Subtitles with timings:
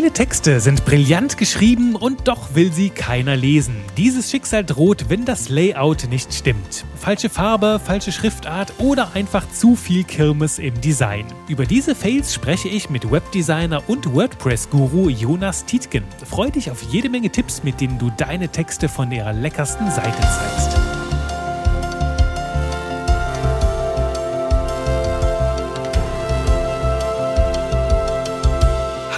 [0.00, 3.76] Viele Texte sind brillant geschrieben und doch will sie keiner lesen.
[3.98, 6.86] Dieses Schicksal droht, wenn das Layout nicht stimmt.
[6.96, 11.26] Falsche Farbe, falsche Schriftart oder einfach zu viel Kirmes im Design.
[11.48, 16.04] Über diese Fails spreche ich mit Webdesigner und WordPress-Guru Jonas Tietgen.
[16.24, 20.18] Freu dich auf jede Menge Tipps, mit denen du deine Texte von ihrer leckersten Seite
[20.22, 20.89] zeigst.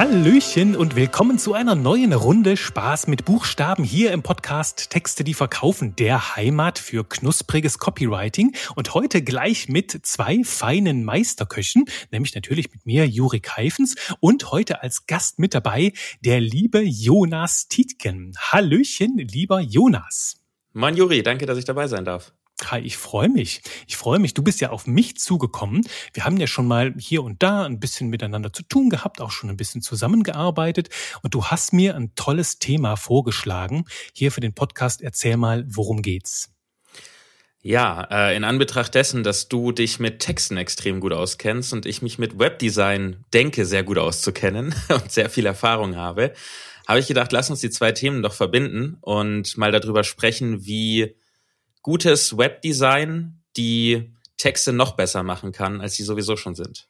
[0.02, 5.32] Hallöchen und willkommen zu einer neuen Runde Spaß mit Buchstaben hier im Podcast Texte, die
[5.32, 12.72] verkaufen, der Heimat für knuspriges Copywriting und heute gleich mit zwei feinen Meisterköchen, nämlich natürlich
[12.72, 15.92] mit mir, Jurik Heifens und heute als Gast mit dabei
[16.24, 18.32] der liebe Jonas Tietgen.
[18.36, 20.34] Hallöchen, lieber Jonas.
[20.72, 22.32] Mann, Juri, danke, dass ich dabei sein darf.
[22.62, 23.60] Kai, ich freue mich.
[23.88, 24.34] Ich freue mich.
[24.34, 25.84] Du bist ja auf mich zugekommen.
[26.14, 29.32] Wir haben ja schon mal hier und da ein bisschen miteinander zu tun gehabt, auch
[29.32, 30.88] schon ein bisschen zusammengearbeitet.
[31.22, 33.84] Und du hast mir ein tolles Thema vorgeschlagen.
[34.14, 36.52] Hier für den Podcast erzähl mal, worum geht's?
[37.62, 42.00] Ja, äh, in Anbetracht dessen, dass du dich mit Texten extrem gut auskennst und ich
[42.00, 46.32] mich mit Webdesign denke, sehr gut auszukennen und sehr viel Erfahrung habe,
[46.86, 51.16] habe ich gedacht, lass uns die zwei Themen doch verbinden und mal darüber sprechen, wie
[51.82, 56.88] gutes Webdesign die Texte noch besser machen kann, als sie sowieso schon sind.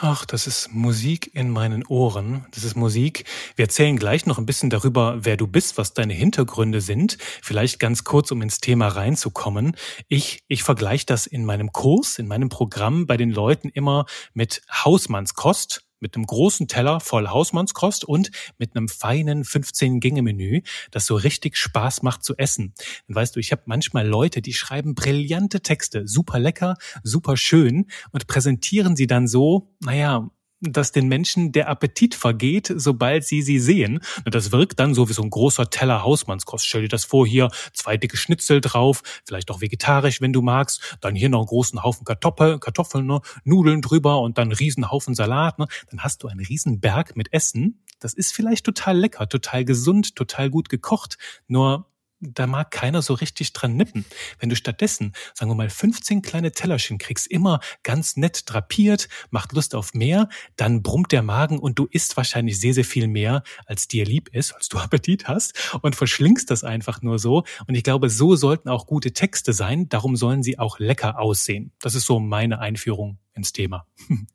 [0.00, 2.46] Ach, das ist Musik in meinen Ohren.
[2.50, 3.24] Das ist Musik.
[3.54, 7.16] Wir erzählen gleich noch ein bisschen darüber, wer du bist, was deine Hintergründe sind.
[7.42, 9.76] Vielleicht ganz kurz, um ins Thema reinzukommen.
[10.08, 14.62] Ich, ich vergleiche das in meinem Kurs, in meinem Programm bei den Leuten immer mit
[14.68, 20.60] Hausmannskost mit einem großen Teller voll Hausmannskost und mit einem feinen 15-Gänge-Menü,
[20.90, 22.74] das so richtig Spaß macht zu essen.
[23.08, 27.86] Und weißt du, ich habe manchmal Leute, die schreiben brillante Texte, super lecker, super schön
[28.12, 30.28] und präsentieren sie dann so, naja,
[30.72, 34.00] dass den Menschen der Appetit vergeht, sobald sie sie sehen.
[34.24, 36.66] Das wirkt dann so wie so ein großer Teller Hausmannskost.
[36.66, 40.96] Stell dir das vor, hier zwei dicke Schnitzel drauf, vielleicht auch vegetarisch, wenn du magst.
[41.00, 43.20] Dann hier noch einen großen Haufen Kartoffel, Kartoffeln, ne?
[43.44, 45.58] Nudeln drüber und dann einen riesen Haufen Salat.
[45.58, 45.66] Ne?
[45.90, 47.82] Dann hast du einen riesen Berg mit Essen.
[48.00, 51.16] Das ist vielleicht total lecker, total gesund, total gut gekocht.
[51.48, 51.86] Nur
[52.32, 54.04] da mag keiner so richtig dran nippen.
[54.38, 59.52] Wenn du stattdessen, sagen wir mal, 15 kleine Tellerchen kriegst, immer ganz nett drapiert, macht
[59.52, 63.42] Lust auf mehr, dann brummt der Magen und du isst wahrscheinlich sehr, sehr viel mehr,
[63.66, 67.44] als dir lieb ist, als du Appetit hast und verschlingst das einfach nur so.
[67.66, 69.88] Und ich glaube, so sollten auch gute Texte sein.
[69.88, 71.72] Darum sollen sie auch lecker aussehen.
[71.80, 73.86] Das ist so meine Einführung ins Thema.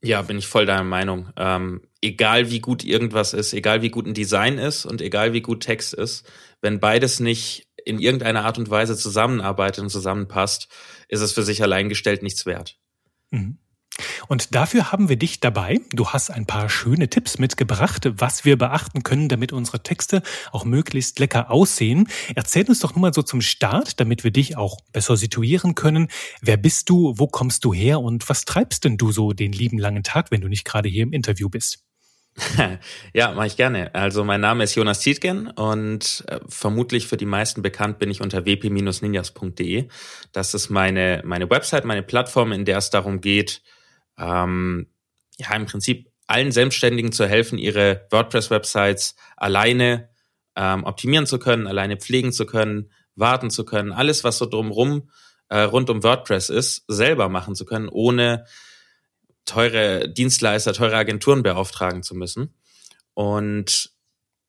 [0.00, 1.30] Ja, bin ich voll deiner Meinung.
[1.36, 5.40] Ähm, egal wie gut irgendwas ist, egal wie gut ein Design ist und egal wie
[5.40, 10.68] gut Text ist, wenn beides nicht in irgendeiner Art und Weise zusammenarbeitet und zusammenpasst,
[11.08, 12.78] ist es für sich allein gestellt nichts wert.
[13.30, 13.58] Mhm.
[14.28, 15.80] Und dafür haben wir dich dabei.
[15.90, 20.22] Du hast ein paar schöne Tipps mitgebracht, was wir beachten können, damit unsere Texte
[20.52, 22.08] auch möglichst lecker aussehen.
[22.34, 26.08] Erzähl uns doch nur mal so zum Start, damit wir dich auch besser situieren können.
[26.40, 27.14] Wer bist du?
[27.16, 28.00] Wo kommst du her?
[28.00, 31.02] Und was treibst denn du so den lieben langen Tag, wenn du nicht gerade hier
[31.02, 31.87] im Interview bist?
[33.14, 33.94] ja, mache ich gerne.
[33.94, 38.20] Also mein Name ist Jonas Tietgen und äh, vermutlich für die meisten bekannt bin ich
[38.20, 39.88] unter wp-ninjas.de.
[40.32, 43.62] Das ist meine, meine Website, meine Plattform, in der es darum geht,
[44.18, 44.88] ähm,
[45.36, 50.10] ja, im Prinzip allen Selbstständigen zu helfen, ihre WordPress-Websites alleine
[50.56, 55.10] ähm, optimieren zu können, alleine pflegen zu können, warten zu können, alles, was so drumrum
[55.48, 58.44] äh, rund um WordPress ist, selber machen zu können, ohne
[59.48, 62.54] teure Dienstleister, teure Agenturen beauftragen zu müssen.
[63.14, 63.90] Und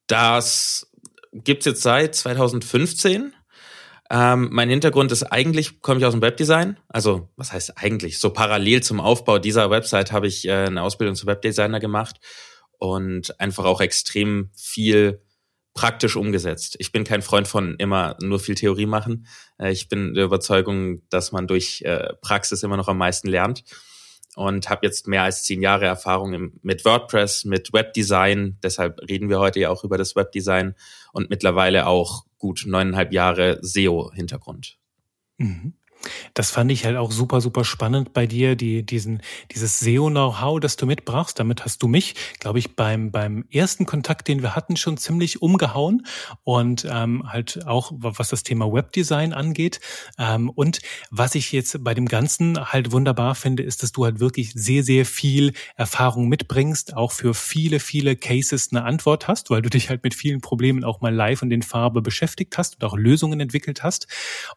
[0.07, 0.91] das
[1.33, 3.33] gibt's jetzt seit 2015
[4.11, 6.79] ähm, mein Hintergrund ist eigentlich, komme ich aus dem Webdesign.
[6.87, 8.17] Also, was heißt eigentlich?
[8.17, 12.19] So parallel zum Aufbau dieser Website habe ich äh, eine Ausbildung zum Webdesigner gemacht
[12.79, 15.21] und einfach auch extrem viel
[15.75, 16.75] praktisch umgesetzt.
[16.79, 19.27] Ich bin kein Freund von immer nur viel Theorie machen.
[19.59, 23.63] Äh, ich bin der Überzeugung, dass man durch äh, Praxis immer noch am meisten lernt
[24.35, 28.57] und habe jetzt mehr als zehn Jahre Erfahrung im, mit WordPress, mit Webdesign.
[28.63, 30.75] Deshalb reden wir heute ja auch über das Webdesign
[31.13, 34.77] und mittlerweile auch gut neuneinhalb Jahre SEO-Hintergrund.
[35.37, 35.73] Mhm.
[36.33, 40.77] Das fand ich halt auch super, super spannend bei dir, die, diesen, dieses SEO-Know-how, das
[40.77, 41.39] du mitbrachst.
[41.39, 45.41] Damit hast du mich, glaube ich, beim, beim ersten Kontakt, den wir hatten, schon ziemlich
[45.41, 46.05] umgehauen.
[46.43, 49.79] Und ähm, halt auch, was das Thema Webdesign angeht.
[50.17, 50.79] Ähm, und
[51.11, 54.83] was ich jetzt bei dem Ganzen halt wunderbar finde, ist, dass du halt wirklich sehr,
[54.83, 59.89] sehr viel Erfahrung mitbringst, auch für viele, viele Cases eine Antwort hast, weil du dich
[59.89, 63.39] halt mit vielen Problemen auch mal live und in Farbe beschäftigt hast und auch Lösungen
[63.39, 64.07] entwickelt hast.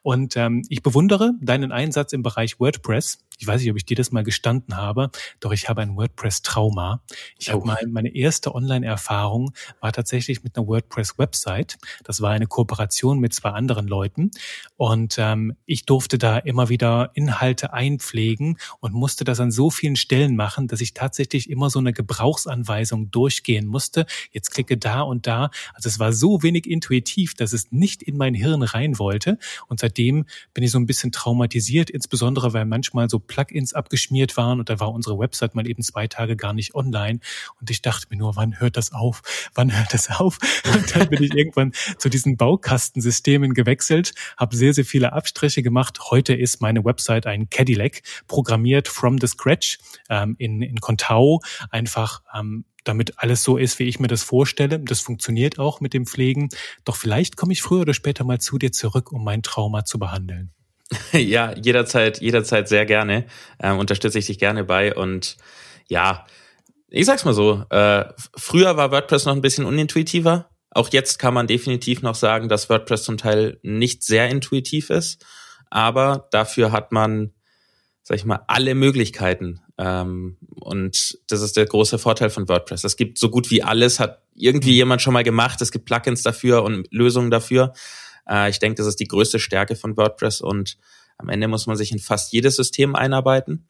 [0.03, 3.19] Und ähm, ich bewundere deinen Einsatz im Bereich WordPress.
[3.39, 7.03] Ich weiß nicht, ob ich dir das mal gestanden habe, doch ich habe ein WordPress-Trauma.
[7.39, 7.55] Ich oh.
[7.55, 11.77] habe mal meine erste Online-Erfahrung war tatsächlich mit einer WordPress-Website.
[12.05, 14.31] Das war eine Kooperation mit zwei anderen Leuten
[14.77, 19.97] und ähm, ich durfte da immer wieder Inhalte einpflegen und musste das an so vielen
[19.97, 24.07] Stellen machen, dass ich tatsächlich immer so eine Gebrauchsanweisung durchgehen musste.
[24.31, 25.51] Jetzt klicke da und da.
[25.75, 29.39] Also es war so wenig intuitiv, dass es nicht in mein Hirn rein wollte.
[29.69, 34.59] Und seitdem bin ich so ein bisschen traumatisiert, insbesondere weil manchmal so Plugins abgeschmiert waren
[34.59, 37.21] und da war unsere Website mal eben zwei Tage gar nicht online.
[37.61, 39.23] Und ich dachte mir nur, wann hört das auf?
[39.55, 40.39] Wann hört das auf?
[40.75, 46.11] Und dann bin ich irgendwann zu diesen Baukastensystemen gewechselt, habe sehr, sehr viele Abstriche gemacht.
[46.11, 49.79] Heute ist meine Website ein Cadillac, programmiert from the scratch
[50.11, 51.41] ähm, in, in Contao,
[51.71, 54.81] einfach ähm, damit alles so ist, wie ich mir das vorstelle.
[54.81, 56.49] Das funktioniert auch mit dem Pflegen.
[56.85, 60.01] Doch vielleicht komme ich früher oder später mal zu dir zurück, um mein Trauma zu
[60.01, 60.51] behandeln.
[61.13, 63.27] Ja, jederzeit, jederzeit sehr gerne.
[63.61, 64.95] Ähm, unterstütze ich dich gerne bei.
[64.95, 65.37] Und
[65.89, 66.27] ja,
[66.89, 68.05] ich sag's mal so, äh,
[68.37, 70.51] früher war WordPress noch ein bisschen unintuitiver.
[70.71, 75.25] Auch jetzt kann man definitiv noch sagen, dass WordPress zum Teil nicht sehr intuitiv ist.
[75.71, 77.33] Aber dafür hat man,
[78.03, 82.85] sag ich mal, alle Möglichkeiten, ähm, und das ist der große Vorteil von WordPress.
[82.85, 85.61] Es gibt so gut wie alles, hat irgendwie jemand schon mal gemacht.
[85.61, 87.73] Es gibt Plugins dafür und Lösungen dafür.
[88.29, 90.77] Äh, ich denke, das ist die größte Stärke von WordPress und
[91.19, 93.69] am Ende muss man sich in fast jedes System einarbeiten.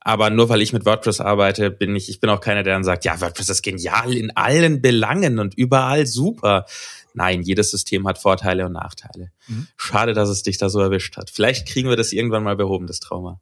[0.00, 2.84] Aber nur weil ich mit WordPress arbeite, bin ich, ich bin auch keiner, der dann
[2.84, 6.66] sagt, ja, WordPress ist genial in allen Belangen und überall super.
[7.14, 9.30] Nein, jedes System hat Vorteile und Nachteile.
[9.48, 9.66] Mhm.
[9.76, 11.30] Schade, dass es dich da so erwischt hat.
[11.30, 13.40] Vielleicht kriegen wir das irgendwann mal behoben, das Trauma.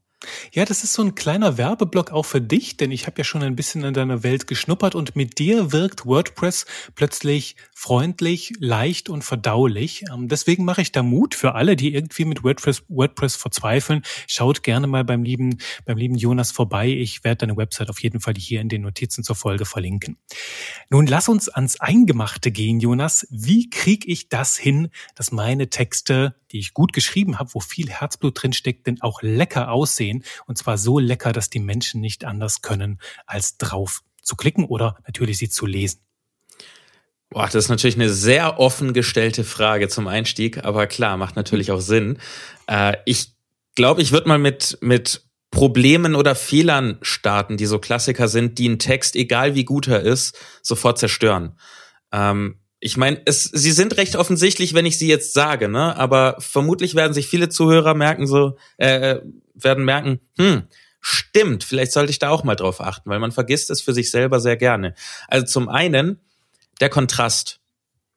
[0.52, 3.42] Ja, das ist so ein kleiner Werbeblock auch für dich, denn ich habe ja schon
[3.42, 9.22] ein bisschen in deiner Welt geschnuppert und mit dir wirkt WordPress plötzlich freundlich, leicht und
[9.22, 10.04] verdaulich.
[10.12, 14.02] Ähm, deswegen mache ich da Mut für alle, die irgendwie mit WordPress, WordPress verzweifeln.
[14.26, 16.88] Schaut gerne mal beim lieben, beim lieben Jonas vorbei.
[16.88, 20.16] Ich werde deine Website auf jeden Fall hier in den Notizen zur Folge verlinken.
[20.90, 23.26] Nun lass uns ans Eingemachte gehen, Jonas.
[23.30, 27.90] Wie kriege ich das hin, dass meine Texte, die ich gut geschrieben habe, wo viel
[27.90, 30.11] Herzblut drin steckt, denn auch lecker aussehen?
[30.46, 34.98] Und zwar so lecker, dass die Menschen nicht anders können, als drauf zu klicken oder
[35.06, 36.00] natürlich sie zu lesen.
[37.30, 41.72] Boah, das ist natürlich eine sehr offen gestellte Frage zum Einstieg, aber klar, macht natürlich
[41.72, 42.18] auch Sinn.
[42.66, 43.32] Äh, ich
[43.74, 48.68] glaube, ich würde mal mit, mit Problemen oder Fehlern starten, die so Klassiker sind, die
[48.68, 51.58] einen Text, egal wie gut er ist, sofort zerstören.
[52.12, 55.96] Ähm, ich meine, es, sie sind recht offensichtlich, wenn ich sie jetzt sage, ne?
[55.96, 59.20] Aber vermutlich werden sich viele Zuhörer merken so, äh,
[59.54, 60.64] werden merken, hm,
[61.00, 64.10] stimmt, vielleicht sollte ich da auch mal drauf achten, weil man vergisst es für sich
[64.10, 64.94] selber sehr gerne.
[65.28, 66.20] Also zum einen
[66.80, 67.60] der Kontrast.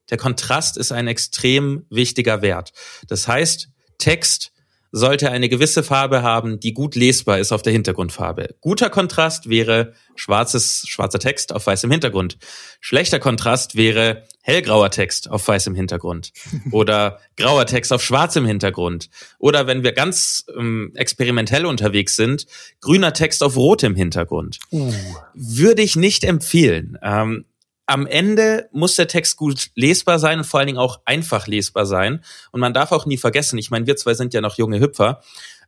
[0.09, 2.73] Der Kontrast ist ein extrem wichtiger Wert.
[3.07, 4.51] Das heißt, Text
[4.95, 8.55] sollte eine gewisse Farbe haben, die gut lesbar ist auf der Hintergrundfarbe.
[8.61, 12.37] Guter Kontrast wäre schwarzes, schwarzer Text auf weißem Hintergrund.
[12.79, 16.31] Schlechter Kontrast wäre hellgrauer Text auf weißem Hintergrund.
[16.71, 19.09] Oder grauer Text auf schwarzem Hintergrund.
[19.37, 22.45] Oder wenn wir ganz ähm, experimentell unterwegs sind,
[22.79, 24.59] grüner Text auf rotem Hintergrund.
[24.71, 24.93] Uh.
[25.33, 26.97] Würde ich nicht empfehlen.
[27.03, 27.43] Ähm,
[27.87, 31.85] am Ende muss der Text gut lesbar sein und vor allen Dingen auch einfach lesbar
[31.85, 32.23] sein.
[32.51, 35.21] Und man darf auch nie vergessen, ich meine, wir zwei sind ja noch junge Hüpfer,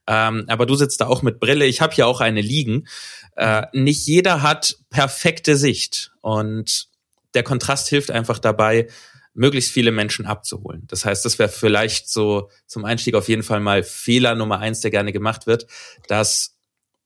[0.08, 2.88] ähm, aber du sitzt da auch mit Brille, ich habe ja auch eine liegen.
[3.36, 6.88] Äh, nicht jeder hat perfekte Sicht und
[7.34, 8.88] der Kontrast hilft einfach dabei,
[9.34, 10.84] möglichst viele Menschen abzuholen.
[10.88, 14.80] Das heißt, das wäre vielleicht so zum Einstieg auf jeden Fall mal Fehler Nummer eins,
[14.80, 15.68] der gerne gemacht wird,
[16.08, 16.58] dass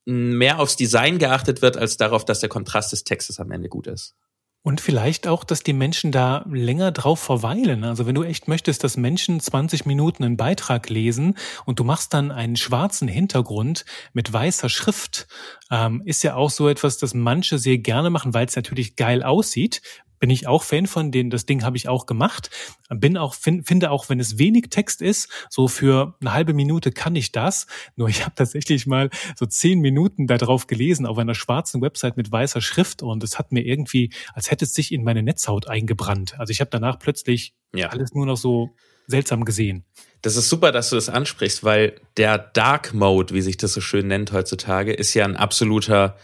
[0.06, 3.88] mehr aufs Design geachtet wird, als darauf, dass der Kontrast des Textes am Ende gut
[3.88, 4.16] ist.
[4.64, 7.84] Und vielleicht auch, dass die Menschen da länger drauf verweilen.
[7.84, 12.14] Also wenn du echt möchtest, dass Menschen 20 Minuten einen Beitrag lesen und du machst
[12.14, 15.28] dann einen schwarzen Hintergrund mit weißer Schrift,
[15.72, 19.24] ähm, ist ja auch so etwas, das manche sehr gerne machen, weil es natürlich geil
[19.24, 19.82] aussieht
[20.22, 22.52] bin ich auch Fan von, den, das Ding habe ich auch gemacht.
[22.90, 26.92] Bin auch, find, finde auch, wenn es wenig Text ist, so für eine halbe Minute
[26.92, 27.66] kann ich das.
[27.96, 32.18] Nur ich habe tatsächlich mal so zehn Minuten da drauf gelesen auf einer schwarzen Website
[32.18, 35.68] mit weißer Schrift und es hat mir irgendwie, als hätte es sich in meine Netzhaut
[35.68, 36.40] eingebrannt.
[36.40, 37.90] Also ich habe danach plötzlich ja.
[37.90, 38.70] alles nur noch so
[39.08, 39.86] seltsam gesehen.
[40.22, 43.82] Das ist super, dass du das ansprichst, weil der Dark Mode, wie sich das so
[43.82, 46.16] schön nennt heutzutage, ist ja ein absoluter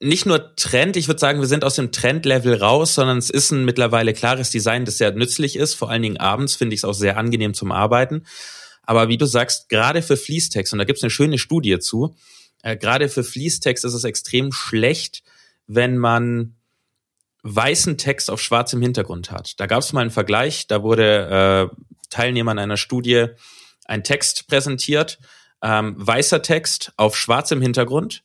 [0.00, 3.50] nicht nur Trend, ich würde sagen, wir sind aus dem Trendlevel raus, sondern es ist
[3.50, 5.74] ein mittlerweile klares Design, das sehr nützlich ist.
[5.74, 8.24] Vor allen Dingen abends finde ich es auch sehr angenehm zum Arbeiten.
[8.84, 12.16] Aber wie du sagst, gerade für Fließtext, und da gibt es eine schöne Studie zu,
[12.62, 15.22] äh, gerade für Fließtext ist es extrem schlecht,
[15.66, 16.56] wenn man
[17.42, 19.58] weißen Text auf schwarzem Hintergrund hat.
[19.58, 21.76] Da gab es mal einen Vergleich, da wurde äh,
[22.08, 23.26] Teilnehmern einer Studie
[23.84, 25.18] ein Text präsentiert
[25.62, 28.24] ähm, weißer Text auf schwarzem Hintergrund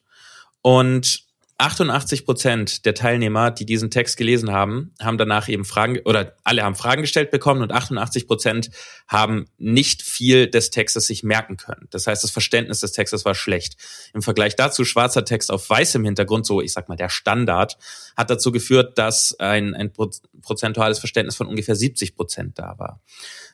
[0.61, 1.26] und
[1.59, 6.63] 88 Prozent der Teilnehmer, die diesen Text gelesen haben, haben danach eben Fragen oder alle
[6.63, 8.69] haben Fragen gestellt bekommen und 88 Prozent
[9.07, 11.87] haben nicht viel des Textes sich merken können.
[11.89, 13.75] Das heißt, das Verständnis des Textes war schlecht.
[14.13, 17.79] Im Vergleich dazu schwarzer Text auf weißem Hintergrund, so ich sag mal der Standard,
[18.15, 23.01] hat dazu geführt, dass ein, ein prozentuales Verständnis von ungefähr 70 Prozent da war.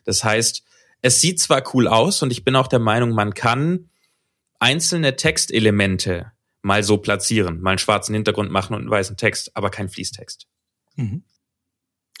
[0.04, 0.62] Das heißt,
[1.00, 3.88] es sieht zwar cool aus und ich bin auch der Meinung, man kann
[4.58, 6.33] einzelne Textelemente
[6.64, 10.46] mal so platzieren, mal einen schwarzen Hintergrund machen und einen weißen Text, aber kein Fließtext.
[10.96, 11.24] Mhm.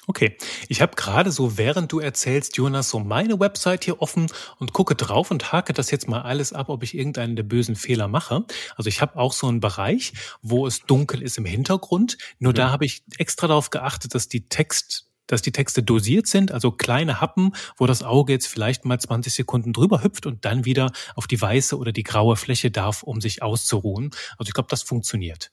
[0.06, 0.36] Okay,
[0.68, 4.26] ich habe gerade so, während du erzählst, Jonas, so meine Website hier offen
[4.58, 7.74] und gucke drauf und hake das jetzt mal alles ab, ob ich irgendeinen der bösen
[7.74, 8.44] Fehler mache.
[8.76, 12.18] Also ich habe auch so einen Bereich, wo es dunkel ist im Hintergrund.
[12.38, 12.56] Nur mhm.
[12.56, 16.70] da habe ich extra darauf geachtet, dass die Text dass die Texte dosiert sind, also
[16.70, 20.92] kleine Happen, wo das Auge jetzt vielleicht mal 20 Sekunden drüber hüpft und dann wieder
[21.14, 24.10] auf die weiße oder die graue Fläche darf, um sich auszuruhen.
[24.38, 25.50] Also ich glaube, das funktioniert.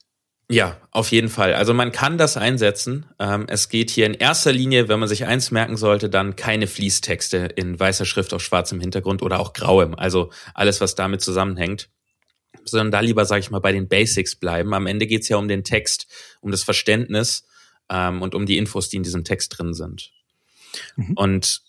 [0.50, 1.54] Ja, auf jeden Fall.
[1.54, 3.06] Also man kann das einsetzen.
[3.18, 6.66] Ähm, es geht hier in erster Linie, wenn man sich eins merken sollte, dann keine
[6.66, 9.94] Fließtexte in weißer Schrift auf schwarzem Hintergrund oder auch grauem.
[9.94, 11.88] Also alles, was damit zusammenhängt.
[12.64, 14.74] Sondern da lieber, sage ich mal, bei den Basics bleiben.
[14.74, 16.06] Am Ende geht's ja um den Text,
[16.42, 17.46] um das Verständnis
[17.92, 20.10] ähm, und um die Infos, die in diesem Text drin sind.
[20.96, 21.12] Mhm.
[21.14, 21.62] Und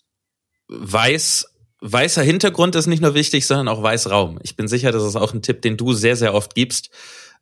[0.68, 1.46] weiß,
[1.80, 4.38] weißer Hintergrund ist nicht nur wichtig, sondern auch Weißraum.
[4.42, 6.90] Ich bin sicher, das ist auch ein Tipp, den du sehr, sehr oft gibst.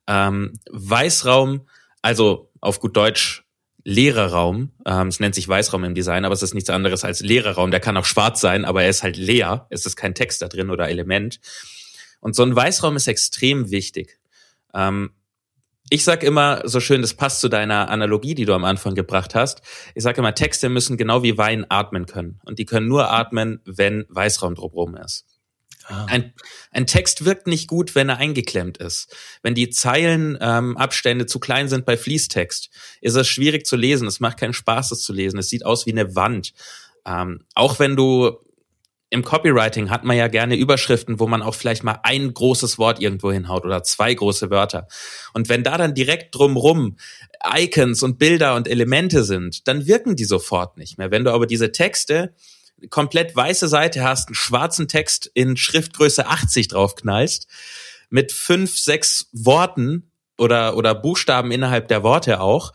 [0.09, 1.69] Ähm, Weißraum,
[2.03, 3.45] also auf gut Deutsch
[3.85, 4.73] leerer Raum.
[4.85, 7.71] Ähm, es nennt sich Weißraum im Design, aber es ist nichts anderes als leerer Raum.
[7.71, 9.67] Der kann auch schwarz sein, aber er ist halt leer.
[9.71, 11.41] Es ist kein Text da drin oder Element.
[12.21, 14.19] Und so ein Weißraum ist extrem wichtig.
[14.75, 15.11] Ähm,
[15.93, 19.35] ich sag immer so schön, das passt zu deiner Analogie, die du am Anfang gebracht
[19.35, 19.61] hast.
[19.95, 22.41] Ich sage immer, Texte müssen genau wie Wein atmen können.
[22.47, 25.27] Und die können nur atmen, wenn Weißraum drumherum ist.
[25.85, 26.07] Ah.
[26.07, 26.33] Ein,
[26.71, 29.15] ein Text wirkt nicht gut, wenn er eingeklemmt ist.
[29.43, 32.71] Wenn die Zeilenabstände ähm, zu klein sind bei Fließtext,
[33.03, 34.09] ist es schwierig zu lesen.
[34.09, 35.39] Es macht keinen Spaß, es zu lesen.
[35.39, 36.55] Es sieht aus wie eine Wand.
[37.05, 38.39] Ähm, auch wenn du
[39.12, 42.99] im Copywriting hat man ja gerne Überschriften, wo man auch vielleicht mal ein großes Wort
[42.99, 44.88] irgendwo hinhaut oder zwei große Wörter.
[45.35, 46.97] Und wenn da dann direkt drumrum
[47.54, 51.11] Icons und Bilder und Elemente sind, dann wirken die sofort nicht mehr.
[51.11, 52.35] Wenn du aber diese Texte
[52.88, 57.49] komplett weiße Seite hast, einen schwarzen Text in Schriftgröße 80 draufknallst,
[58.09, 62.73] mit fünf, sechs Worten oder, oder Buchstaben innerhalb der Worte auch,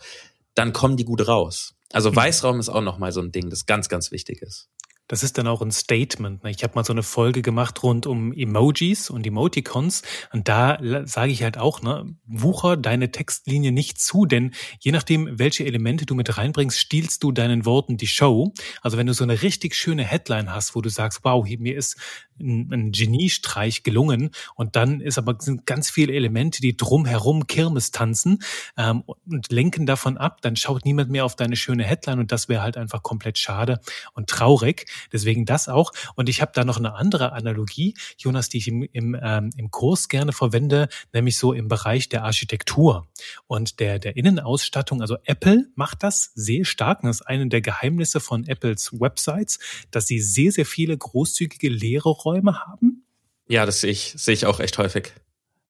[0.54, 1.74] dann kommen die gut raus.
[1.94, 2.16] Also mhm.
[2.18, 4.70] Weißraum ist auch nochmal so ein Ding, das ganz, ganz wichtig ist.
[5.08, 6.44] Das ist dann auch ein Statement.
[6.44, 6.52] Ne?
[6.52, 11.32] Ich habe mal so eine Folge gemacht rund um Emojis und Emoticons und da sage
[11.32, 16.16] ich halt auch, ne, wucher deine Textlinie nicht zu, denn je nachdem, welche Elemente du
[16.16, 18.54] mit reinbringst, stiehlst du deinen Worten die Show.
[18.82, 21.98] Also wenn du so eine richtig schöne Headline hast, wo du sagst, wow, mir ist
[22.40, 27.92] ein, ein Geniestreich gelungen und dann ist aber sind ganz viele Elemente, die drumherum Kirmes
[27.92, 28.40] tanzen
[28.78, 32.50] ähm, und lenken davon ab, dann schaut niemand mehr auf deine schöne Headline und das
[32.50, 33.80] wäre halt einfach komplett schade
[34.14, 34.86] und traurig.
[35.12, 35.92] Deswegen das auch.
[36.16, 39.72] Und ich habe da noch eine andere Analogie, Jonas, die ich im, im, ähm, im
[39.72, 43.08] Kurs gerne verwende, nämlich so im Bereich der Architektur
[43.48, 45.02] und der, der Innenausstattung.
[45.02, 47.02] Also Apple macht das sehr stark.
[47.02, 49.60] Das ist eine der Geheimnisse von Apples Websites,
[49.92, 53.06] dass sie sehr, sehr viele großzügige leere Räume haben.
[53.48, 55.14] Ja, das sehe ich, sehe ich auch echt häufig.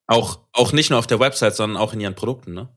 [0.07, 2.69] Auch, auch nicht nur auf der Website, sondern auch in ihren Produkten, ne?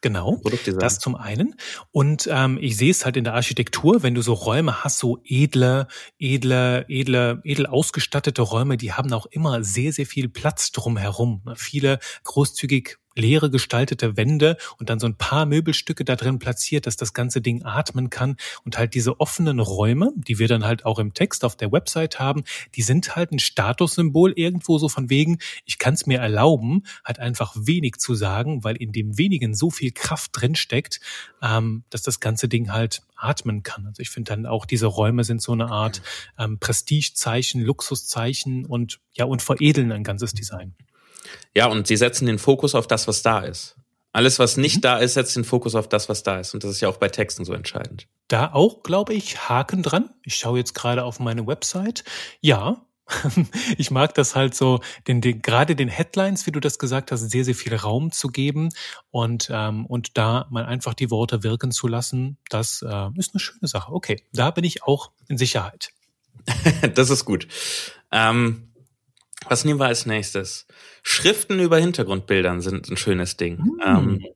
[0.00, 0.40] Genau,
[0.80, 1.54] das zum einen.
[1.92, 5.20] Und ähm, ich sehe es halt in der Architektur, wenn du so Räume hast, so
[5.24, 5.86] edle,
[6.18, 11.42] edle, edle, edel ausgestattete Räume, die haben auch immer sehr, sehr viel Platz drumherum.
[11.54, 16.96] Viele großzügig leere gestaltete Wände und dann so ein paar Möbelstücke da drin platziert, dass
[16.96, 20.98] das ganze Ding atmen kann und halt diese offenen Räume, die wir dann halt auch
[20.98, 25.38] im Text auf der Website haben, die sind halt ein Statussymbol irgendwo so von wegen,
[25.64, 29.70] ich kann es mir erlauben, halt einfach wenig zu sagen, weil in dem wenigen so
[29.70, 31.00] viel Kraft drin steckt,
[31.42, 33.86] ähm, dass das ganze Ding halt atmen kann.
[33.86, 36.02] Also ich finde dann auch diese Räume sind so eine Art
[36.38, 40.74] ähm, Prestigezeichen, Luxuszeichen und ja und veredeln ein ganzes Design.
[41.54, 43.76] Ja, und sie setzen den Fokus auf das, was da ist.
[44.12, 44.80] Alles, was nicht mhm.
[44.82, 46.52] da ist, setzt den Fokus auf das, was da ist.
[46.52, 48.08] Und das ist ja auch bei Texten so entscheidend.
[48.28, 50.10] Da auch, glaube ich, Haken dran.
[50.22, 52.04] Ich schaue jetzt gerade auf meine Website.
[52.40, 52.84] Ja,
[53.78, 57.20] ich mag das halt so, den, den, gerade den Headlines, wie du das gesagt hast,
[57.20, 58.68] sehr, sehr viel Raum zu geben
[59.10, 62.38] und, ähm, und da mal einfach die Worte wirken zu lassen.
[62.48, 63.92] Das äh, ist eine schöne Sache.
[63.92, 65.90] Okay, da bin ich auch in Sicherheit.
[66.94, 67.48] das ist gut.
[68.10, 68.71] Ähm,
[69.48, 70.66] was nehmen wir als nächstes?
[71.02, 73.58] Schriften über Hintergrundbildern sind ein schönes Ding.
[73.58, 73.80] Mhm.
[73.84, 74.26] Ähm,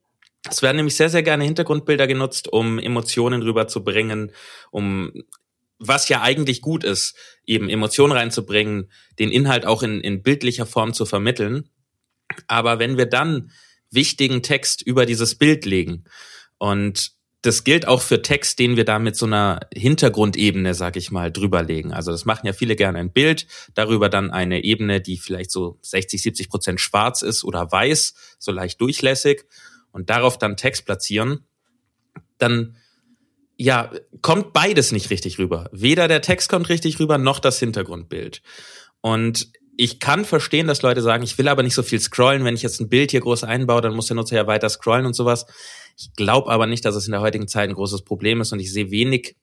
[0.49, 4.33] es werden nämlich sehr, sehr gerne Hintergrundbilder genutzt, um Emotionen rüberzubringen,
[4.71, 5.13] um
[5.79, 7.17] was ja eigentlich gut ist.
[7.45, 11.69] eben Emotionen reinzubringen, den Inhalt auch in, in bildlicher Form zu vermitteln.
[12.49, 13.51] Aber wenn wir dann
[13.91, 16.05] wichtigen Text über dieses Bild legen
[16.59, 17.16] und
[17.47, 21.31] das gilt auch für Text, den wir da mit so einer Hintergrundebene, sag ich mal,
[21.31, 21.93] drüberlegen.
[21.93, 25.79] Also das machen ja viele gerne ein Bild, darüber dann eine Ebene, die vielleicht so
[25.83, 29.45] 60, 70 Prozent schwarz ist oder weiß, so leicht durchlässig
[29.93, 31.47] und darauf dann Text platzieren.
[32.39, 32.77] Dann
[33.57, 35.71] ja, kommt beides nicht richtig rüber.
[35.73, 38.43] Weder der Text kommt richtig rüber, noch das Hintergrundbild.
[39.01, 42.45] Und ich kann verstehen, dass Leute sagen, ich will aber nicht so viel scrollen.
[42.45, 45.07] Wenn ich jetzt ein Bild hier groß einbaue, dann muss der Nutzer ja weiter scrollen
[45.07, 45.47] und sowas.
[45.97, 48.61] Ich glaube aber nicht, dass es in der heutigen Zeit ein großes Problem ist und
[48.61, 49.37] ich sehe wenig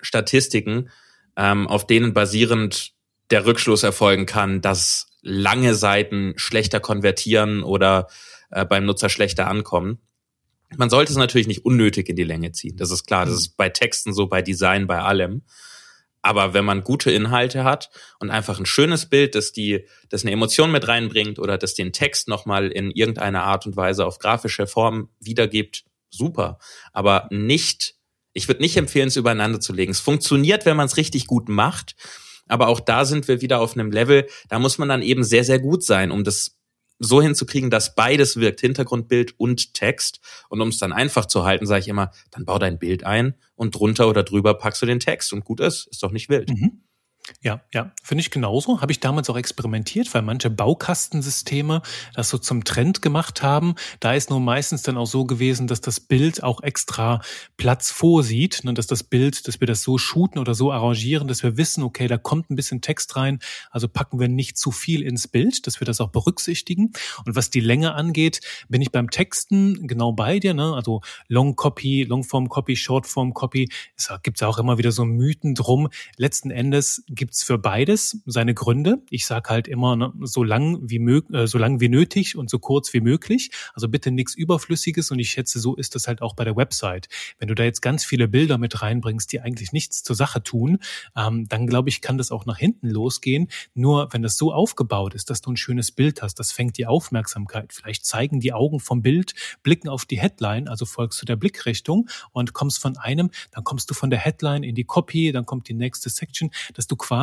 [0.00, 0.90] Statistiken,
[1.36, 2.92] ähm, auf denen basierend
[3.30, 8.08] der Rückschluss erfolgen kann, dass lange Seiten schlechter konvertieren oder
[8.50, 9.98] äh, beim Nutzer schlechter ankommen.
[10.76, 12.76] Man sollte es natürlich nicht unnötig in die Länge ziehen.
[12.76, 13.24] Das ist klar.
[13.24, 13.38] Das mhm.
[13.38, 15.42] ist bei Texten so, bei Design, bei allem.
[16.20, 20.32] Aber wenn man gute Inhalte hat und einfach ein schönes Bild, das die, das eine
[20.32, 24.66] Emotion mit reinbringt oder das den Text nochmal in irgendeiner Art und Weise auf grafische
[24.66, 26.58] Form wiedergibt, super.
[26.92, 27.94] Aber nicht,
[28.32, 29.92] ich würde nicht empfehlen, es übereinander zu legen.
[29.92, 31.96] Es funktioniert, wenn man es richtig gut macht.
[32.46, 35.44] Aber auch da sind wir wieder auf einem Level, da muss man dann eben sehr,
[35.44, 36.56] sehr gut sein, um das
[36.98, 40.20] so hinzukriegen, dass beides wirkt, Hintergrundbild und Text.
[40.48, 43.34] Und um es dann einfach zu halten, sage ich immer, dann bau dein Bild ein
[43.54, 45.86] und drunter oder drüber packst du den Text und gut ist.
[45.88, 46.50] Ist doch nicht wild.
[46.50, 46.82] Mhm.
[47.40, 48.80] Ja, ja, finde ich genauso.
[48.80, 53.76] Habe ich damals auch experimentiert, weil manche Baukastensysteme das so zum Trend gemacht haben.
[54.00, 57.20] Da ist nur meistens dann auch so gewesen, dass das Bild auch extra
[57.56, 61.44] Platz vorsieht, ne, dass das Bild, dass wir das so shooten oder so arrangieren, dass
[61.44, 63.38] wir wissen, okay, da kommt ein bisschen Text rein,
[63.70, 66.92] also packen wir nicht zu viel ins Bild, dass wir das auch berücksichtigen.
[67.24, 70.74] Und was die Länge angeht, bin ich beim Texten genau bei dir, ne?
[70.74, 75.54] also Long Copy, Longform Copy, Shortform Copy, es gibt ja auch immer wieder so Mythen
[75.54, 75.88] drum.
[76.16, 79.02] Letzten Endes gibt's für beides seine Gründe.
[79.10, 82.48] Ich sage halt immer, ne, so lang wie möglich, äh, so lang wie nötig und
[82.48, 83.50] so kurz wie möglich.
[83.74, 87.10] Also bitte nichts Überflüssiges und ich schätze, so ist das halt auch bei der Website.
[87.38, 90.78] Wenn du da jetzt ganz viele Bilder mit reinbringst, die eigentlich nichts zur Sache tun,
[91.14, 93.48] ähm, dann glaube ich, kann das auch nach hinten losgehen.
[93.74, 96.86] Nur wenn das so aufgebaut ist, dass du ein schönes Bild hast, das fängt die
[96.86, 97.74] Aufmerksamkeit.
[97.74, 102.08] Vielleicht zeigen die Augen vom Bild, blicken auf die Headline, also folgst du der Blickrichtung
[102.32, 105.68] und kommst von einem, dann kommst du von der Headline in die Copy, dann kommt
[105.68, 107.17] die nächste Section, dass du quasi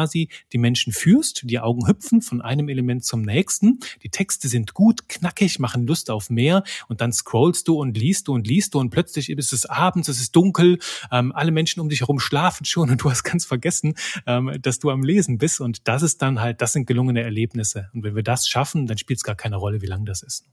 [0.53, 3.79] die Menschen führst, die Augen hüpfen von einem Element zum nächsten.
[4.03, 8.27] Die Texte sind gut, knackig, machen Lust auf mehr und dann scrollst du und liest
[8.27, 10.79] du und liest du und plötzlich ist es abends, es ist dunkel,
[11.11, 14.79] ähm, alle Menschen um dich herum schlafen schon und du hast ganz vergessen, ähm, dass
[14.79, 18.15] du am Lesen bist und das ist dann halt, das sind gelungene Erlebnisse und wenn
[18.15, 20.45] wir das schaffen, dann spielt es gar keine Rolle, wie lang das ist.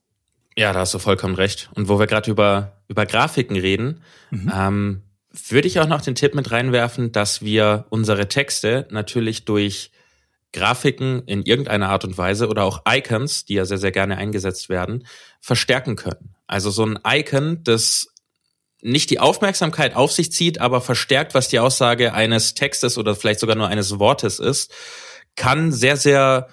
[0.57, 1.71] Ja, da hast du vollkommen recht.
[1.75, 4.53] Und wo wir gerade über, über Grafiken reden, mhm.
[4.55, 5.03] ähm,
[5.49, 9.91] würde ich auch noch den Tipp mit reinwerfen, dass wir unsere Texte natürlich durch
[10.53, 14.69] Grafiken in irgendeiner Art und Weise oder auch Icons, die ja sehr, sehr gerne eingesetzt
[14.69, 15.07] werden,
[15.41, 16.35] verstärken können.
[16.47, 18.09] Also so ein Icon, das
[18.83, 23.41] nicht die Aufmerksamkeit auf sich zieht, aber verstärkt, was die Aussage eines Textes oder vielleicht
[23.41, 24.73] sogar nur eines Wortes ist,
[25.37, 26.49] kann sehr, sehr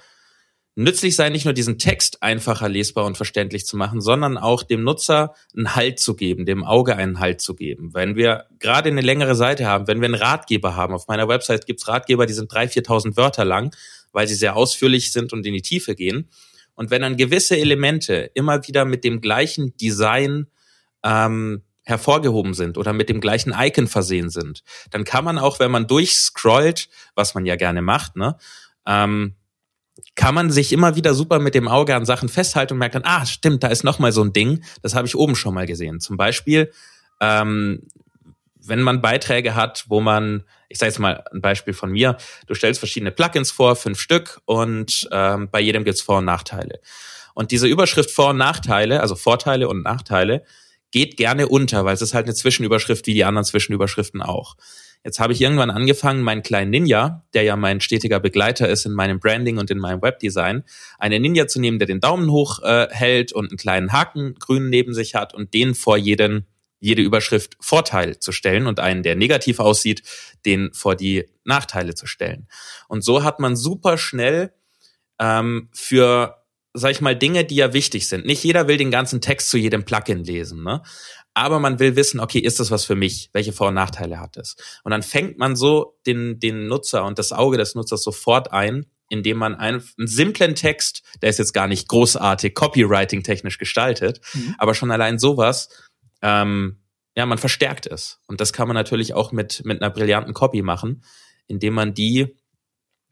[0.79, 4.83] nützlich sein, nicht nur diesen Text einfacher lesbar und verständlich zu machen, sondern auch dem
[4.83, 7.93] Nutzer einen Halt zu geben, dem Auge einen Halt zu geben.
[7.93, 11.65] Wenn wir gerade eine längere Seite haben, wenn wir einen Ratgeber haben, auf meiner Website
[11.65, 13.75] gibt's Ratgeber, die sind drei, 4.000 Wörter lang,
[14.11, 16.29] weil sie sehr ausführlich sind und in die Tiefe gehen.
[16.75, 20.47] Und wenn dann gewisse Elemente immer wieder mit dem gleichen Design
[21.03, 25.71] ähm, hervorgehoben sind oder mit dem gleichen Icon versehen sind, dann kann man auch, wenn
[25.71, 28.37] man durchscrollt, was man ja gerne macht, ne,
[28.85, 29.35] ähm,
[30.15, 33.05] kann man sich immer wieder super mit dem Auge an Sachen festhalten und merkt dann,
[33.05, 35.65] ah, stimmt, da ist noch mal so ein Ding, das habe ich oben schon mal
[35.65, 35.99] gesehen.
[35.99, 36.71] Zum Beispiel,
[37.21, 37.83] ähm,
[38.61, 42.17] wenn man Beiträge hat, wo man, ich sage jetzt mal ein Beispiel von mir,
[42.47, 46.79] du stellst verschiedene Plugins vor, fünf Stück, und ähm, bei jedem gibt's Vor- und Nachteile.
[47.33, 50.43] Und diese Überschrift Vor- und Nachteile, also Vorteile und Nachteile,
[50.91, 54.55] geht gerne unter, weil es ist halt eine Zwischenüberschrift wie die anderen Zwischenüberschriften auch.
[55.03, 58.91] Jetzt habe ich irgendwann angefangen, meinen kleinen Ninja, der ja mein stetiger Begleiter ist in
[58.91, 60.63] meinem Branding und in meinem Webdesign,
[60.97, 64.69] einen Ninja zu nehmen, der den Daumen hoch äh, hält und einen kleinen Haken grün
[64.69, 66.45] neben sich hat und den vor jeden
[66.81, 70.01] jede Überschrift Vorteil zu stellen und einen, der negativ aussieht,
[70.45, 72.47] den vor die Nachteile zu stellen.
[72.87, 74.53] Und so hat man super schnell
[75.19, 76.39] ähm, für
[76.73, 78.25] sag ich mal, Dinge, die ja wichtig sind.
[78.25, 80.83] Nicht jeder will den ganzen Text zu jedem Plugin lesen, ne?
[81.39, 83.29] Aber man will wissen, okay, ist das was für mich?
[83.31, 84.57] Welche Vor- und Nachteile hat es?
[84.83, 88.85] Und dann fängt man so den, den Nutzer und das Auge des Nutzers sofort ein,
[89.07, 94.19] indem man einen, einen simplen Text, der ist jetzt gar nicht großartig Copywriting technisch gestaltet,
[94.33, 94.55] mhm.
[94.57, 95.69] aber schon allein sowas,
[96.21, 96.81] ähm,
[97.15, 98.19] ja, man verstärkt es.
[98.27, 101.03] Und das kann man natürlich auch mit, mit einer brillanten Copy machen,
[101.47, 102.35] indem man die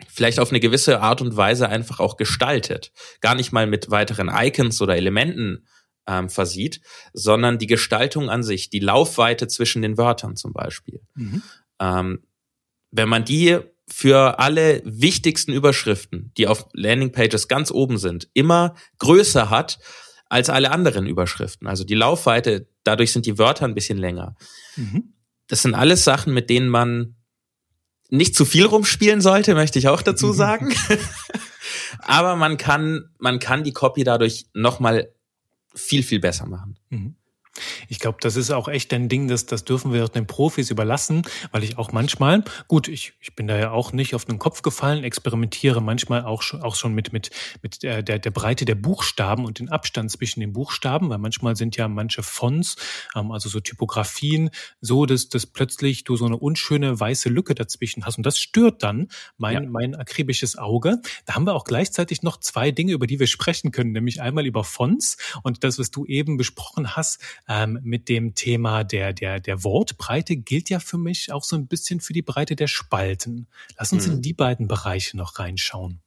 [0.07, 2.91] vielleicht auf eine gewisse Art und Weise einfach auch gestaltet.
[3.21, 5.65] Gar nicht mal mit weiteren Icons oder Elementen
[6.07, 6.81] ähm, versieht,
[7.13, 11.01] sondern die Gestaltung an sich, die Laufweite zwischen den Wörtern zum Beispiel.
[11.15, 11.43] Mhm.
[11.79, 12.23] Ähm,
[12.91, 19.49] wenn man die für alle wichtigsten Überschriften, die auf Landingpages ganz oben sind, immer größer
[19.49, 19.79] hat
[20.29, 21.67] als alle anderen Überschriften.
[21.67, 24.35] Also die Laufweite, dadurch sind die Wörter ein bisschen länger.
[24.75, 25.13] Mhm.
[25.47, 27.15] Das sind alles Sachen, mit denen man
[28.09, 30.73] nicht zu viel rumspielen sollte, möchte ich auch dazu sagen.
[31.99, 35.13] Aber man kann, man kann die Copy dadurch nochmal
[35.77, 36.77] viel, viel besser machen.
[36.89, 37.15] Mhm.
[37.87, 41.23] Ich glaube, das ist auch echt ein Ding, das, das dürfen wir den Profis überlassen,
[41.51, 44.61] weil ich auch manchmal, gut, ich, ich bin da ja auch nicht auf den Kopf
[44.61, 49.45] gefallen, experimentiere manchmal auch schon, auch schon mit, mit, mit der, der, Breite der Buchstaben
[49.45, 52.75] und den Abstand zwischen den Buchstaben, weil manchmal sind ja manche Fonts,
[53.15, 54.49] ähm, also so Typografien,
[54.81, 58.83] so, dass, dass plötzlich du so eine unschöne weiße Lücke dazwischen hast und das stört
[58.83, 59.69] dann mein, ja.
[59.69, 61.01] mein akribisches Auge.
[61.25, 64.45] Da haben wir auch gleichzeitig noch zwei Dinge, über die wir sprechen können, nämlich einmal
[64.45, 69.39] über Fonts und das, was du eben besprochen hast, ähm, mit dem Thema der, der,
[69.39, 73.47] der Wortbreite gilt ja für mich auch so ein bisschen für die Breite der Spalten.
[73.77, 74.15] Lass uns mhm.
[74.15, 75.99] in die beiden Bereiche noch reinschauen.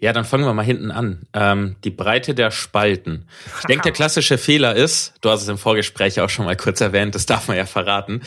[0.00, 1.26] Ja, dann fangen wir mal hinten an.
[1.32, 3.26] Ähm, die Breite der Spalten.
[3.58, 6.80] Ich denke, der klassische Fehler ist, du hast es im Vorgespräch auch schon mal kurz
[6.80, 8.22] erwähnt, das darf man ja verraten.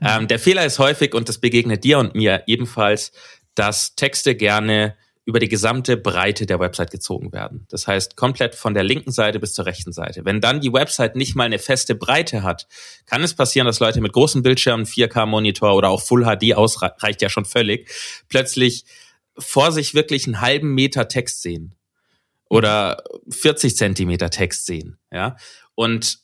[0.00, 3.10] Ähm, der Fehler ist häufig, und das begegnet dir und mir ebenfalls,
[3.56, 4.94] dass Texte gerne
[5.26, 7.66] über die gesamte Breite der Website gezogen werden.
[7.68, 10.24] Das heißt, komplett von der linken Seite bis zur rechten Seite.
[10.24, 12.68] Wenn dann die Website nicht mal eine feste Breite hat,
[13.06, 17.28] kann es passieren, dass Leute mit großen Bildschirmen, 4K-Monitor oder auch Full HD ausreicht ja
[17.28, 17.90] schon völlig,
[18.28, 18.84] plötzlich
[19.36, 21.74] vor sich wirklich einen halben Meter Text sehen
[22.48, 24.96] oder 40 Zentimeter Text sehen.
[25.12, 25.36] Ja,
[25.74, 26.20] und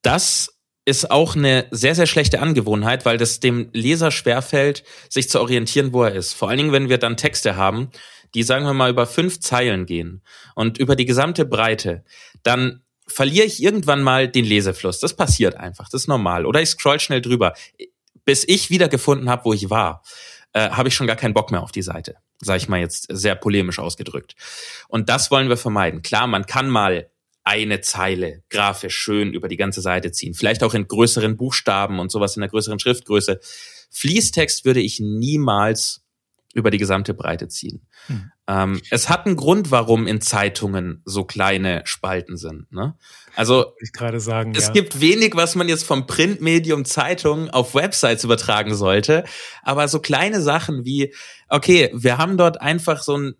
[0.00, 5.38] das ist auch eine sehr, sehr schlechte Angewohnheit, weil das dem Leser schwerfällt, sich zu
[5.38, 6.32] orientieren, wo er ist.
[6.32, 7.90] Vor allen Dingen, wenn wir dann Texte haben,
[8.34, 10.22] die sagen wir mal über fünf Zeilen gehen
[10.54, 12.04] und über die gesamte Breite,
[12.42, 15.00] dann verliere ich irgendwann mal den Lesefluss.
[15.00, 16.46] Das passiert einfach, das ist normal.
[16.46, 17.54] Oder ich scroll schnell drüber.
[18.24, 20.02] Bis ich wieder gefunden habe, wo ich war,
[20.52, 22.16] äh, habe ich schon gar keinen Bock mehr auf die Seite.
[22.40, 24.34] Sag ich mal jetzt sehr polemisch ausgedrückt.
[24.88, 26.02] Und das wollen wir vermeiden.
[26.02, 27.10] Klar, man kann mal
[27.44, 30.34] eine Zeile grafisch schön über die ganze Seite ziehen.
[30.34, 33.40] Vielleicht auch in größeren Buchstaben und sowas in der größeren Schriftgröße.
[33.90, 36.01] Fließtext würde ich niemals
[36.54, 37.86] über die gesamte Breite ziehen.
[38.06, 38.32] Hm.
[38.46, 42.70] Ähm, es hat einen Grund, warum in Zeitungen so kleine Spalten sind.
[42.72, 42.94] Ne?
[43.36, 44.72] Also ich gerade sagen, es ja.
[44.72, 49.24] gibt wenig, was man jetzt vom Printmedium Zeitung auf Websites übertragen sollte.
[49.62, 51.14] Aber so kleine Sachen wie,
[51.48, 53.34] okay, wir haben dort einfach so ein,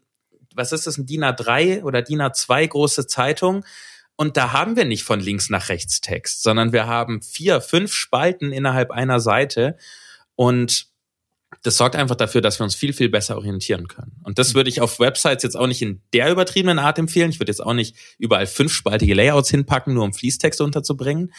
[0.55, 3.65] was ist das, ein DIN A3 oder DIN A2 große Zeitung.
[4.17, 7.93] Und da haben wir nicht von links nach rechts Text, sondern wir haben vier, fünf
[7.93, 9.77] Spalten innerhalb einer Seite.
[10.37, 10.92] Und
[11.63, 14.13] das sorgt einfach dafür, dass wir uns viel, viel besser orientieren können.
[14.25, 17.31] Und das würde ich auf Websites jetzt auch nicht in der übertriebenen Art empfehlen.
[17.31, 21.33] Ich würde jetzt auch nicht überall fünfspaltige Layouts hinpacken, nur um Fließtext unterzubringen.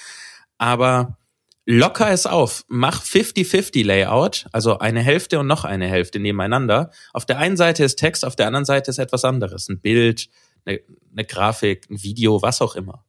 [0.58, 1.18] Aber
[1.66, 2.64] locker es auf.
[2.68, 6.92] Mach 50-50 Layout, also eine Hälfte und noch eine Hälfte nebeneinander.
[7.12, 9.68] Auf der einen Seite ist Text, auf der anderen Seite ist etwas anderes.
[9.70, 10.30] Ein Bild,
[10.66, 10.80] eine,
[11.12, 13.04] eine Grafik, ein Video, was auch immer.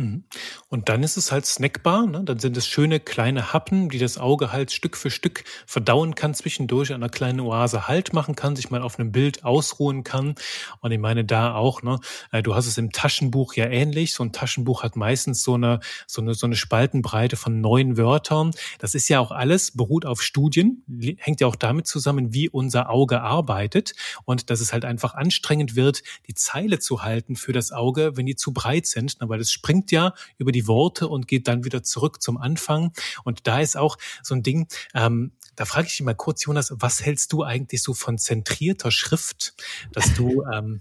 [0.00, 0.24] Mhm.
[0.68, 2.06] Und dann ist es halt snackbar.
[2.06, 2.22] Ne?
[2.24, 6.32] Dann sind es schöne kleine Happen, die das Auge halt Stück für Stück verdauen kann,
[6.32, 10.36] zwischendurch an einer kleinen Oase Halt machen kann, sich mal auf einem Bild ausruhen kann.
[10.80, 11.98] Und ich meine da auch, ne,
[12.32, 14.14] äh, du hast es im Taschenbuch ja ähnlich.
[14.14, 18.52] So ein Taschenbuch hat meistens so eine, so eine, so eine Spaltenbreite von neun Wörtern.
[18.78, 20.82] Das ist ja auch alles, beruht auf Studien,
[21.18, 23.92] hängt ja auch damit zusammen, wie unser Auge arbeitet.
[24.24, 28.24] Und dass es halt einfach anstrengend wird, die Zeile zu halten für das Auge, wenn
[28.24, 29.28] die zu breit sind, ne?
[29.28, 32.92] weil es springt ja über die Worte und geht dann wieder zurück zum Anfang.
[33.24, 36.72] Und da ist auch so ein Ding, ähm, da frage ich dich mal kurz, Jonas,
[36.76, 39.54] was hältst du eigentlich so von zentrierter Schrift?
[39.92, 40.80] Dass du, ähm,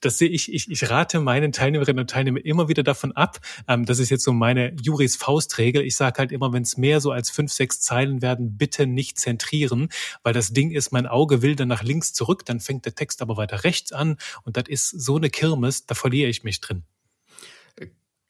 [0.00, 3.40] das sehe ich, ich, ich rate meinen Teilnehmerinnen und Teilnehmern immer wieder davon ab.
[3.66, 5.82] Ähm, das ist jetzt so meine Juris Faustregel.
[5.82, 9.18] Ich sage halt immer, wenn es mehr so als fünf, sechs Zeilen werden, bitte nicht
[9.18, 9.88] zentrieren,
[10.22, 13.22] weil das Ding ist, mein Auge will dann nach links zurück, dann fängt der Text
[13.22, 16.84] aber weiter rechts an und das ist so eine Kirmes, da verliere ich mich drin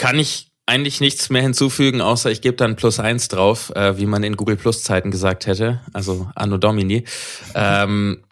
[0.02, 4.06] kann ich eigentlich nichts mehr hinzufügen, außer ich gebe dann plus eins drauf, äh, wie
[4.06, 7.04] man in Google Plus Zeiten gesagt hätte, also Anno Domini.
[7.54, 8.24] Ähm,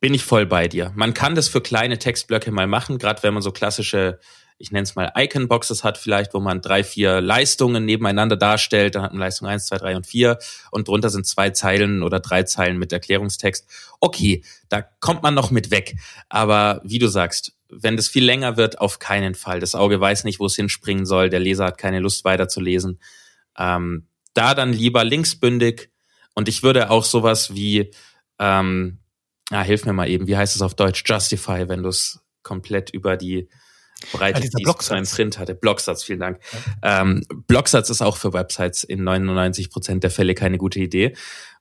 [0.00, 0.90] bin ich voll bei dir.
[0.96, 4.18] Man kann das für kleine Textblöcke mal machen, gerade wenn man so klassische,
[4.58, 8.96] ich nenne es mal Icon-Boxes hat vielleicht, wo man drei, vier Leistungen nebeneinander darstellt.
[8.96, 10.38] Dann hat man Leistung eins, zwei, drei und vier
[10.72, 13.68] und drunter sind zwei Zeilen oder drei Zeilen mit Erklärungstext.
[14.00, 15.94] Okay, da kommt man noch mit weg.
[16.28, 19.60] Aber wie du sagst, wenn das viel länger wird, auf keinen Fall.
[19.60, 21.30] Das Auge weiß nicht, wo es hinspringen soll.
[21.30, 23.00] Der Leser hat keine Lust weiterzulesen.
[23.58, 25.90] Ähm, da dann lieber linksbündig.
[26.34, 27.90] Und ich würde auch sowas wie,
[28.38, 28.98] ähm,
[29.50, 31.02] ah, hilf mir mal eben, wie heißt es auf Deutsch?
[31.06, 33.48] Justify, wenn du es komplett über die
[34.12, 34.88] Breite, dieser die es Blocksatz.
[34.88, 35.54] beim Print hatte.
[35.54, 36.40] Blocksatz, vielen Dank.
[36.82, 41.14] Ähm, Blocksatz ist auch für Websites in 99 Prozent der Fälle keine gute Idee,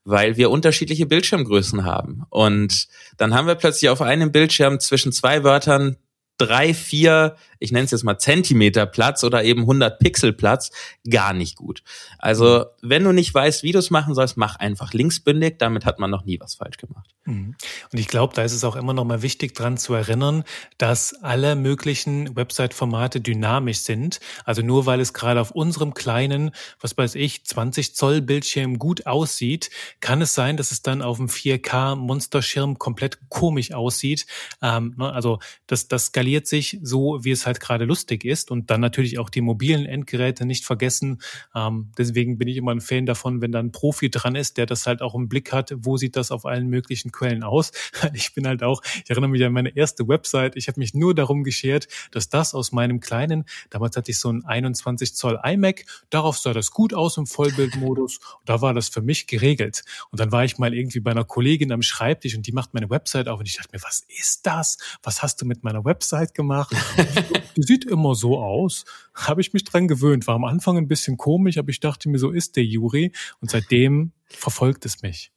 [0.04, 2.24] weil wir unterschiedliche Bildschirmgrößen haben.
[2.30, 2.88] Und
[3.18, 5.98] dann haben wir plötzlich auf einem Bildschirm zwischen zwei Wörtern
[6.38, 10.72] drei, vier, ich nenne es jetzt mal Zentimeter Platz oder eben 100 Pixel Platz,
[11.10, 11.84] gar nicht gut.
[12.18, 16.00] Also, wenn du nicht weißt, wie du es machen sollst, mach einfach linksbündig, damit hat
[16.00, 17.12] man noch nie was falsch gemacht.
[17.26, 17.56] Mhm.
[17.92, 20.44] Und ich glaube, da ist es auch immer noch mal wichtig, dran zu erinnern,
[20.80, 24.20] dass alle möglichen Website-Formate dynamisch sind.
[24.44, 29.06] Also nur weil es gerade auf unserem kleinen, was weiß ich, 20 Zoll Bildschirm gut
[29.06, 29.70] aussieht,
[30.00, 34.26] kann es sein, dass es dann auf dem 4K Monsterschirm komplett komisch aussieht.
[34.64, 38.52] Ähm, ne, also das, das skaliert sich so, wie es halt gerade lustig ist.
[38.52, 41.22] Und dann natürlich auch die mobilen Endgeräte nicht vergessen.
[41.56, 44.66] Ähm, deswegen bin ich immer ein Fan davon, wenn da ein Profi dran ist, der
[44.66, 47.72] das halt auch im Blick hat, wo sieht das auf allen möglichen Quellen aus.
[48.14, 51.16] Ich bin halt auch, ich erinnere mich an meine erste Website, ich habe mich nur
[51.16, 55.86] darum geschert, dass das aus meinem kleinen, damals hatte ich so ein 21 Zoll iMac,
[56.10, 59.84] darauf sah das gut aus im Vollbildmodus, da war das für mich geregelt.
[60.12, 62.90] Und dann war ich mal irgendwie bei einer Kollegin am Schreibtisch und die macht meine
[62.90, 64.78] Website auf und ich dachte mir, was ist das?
[65.04, 66.76] Was hast du mit meiner Website gemacht?
[67.58, 68.86] die sieht immer so aus.
[69.14, 70.28] Habe ich mich dran gewöhnt.
[70.28, 73.12] War am Anfang ein bisschen komisch, aber ich dachte mir, so ist der Juri.
[73.40, 75.32] Und seitdem verfolgt es mich.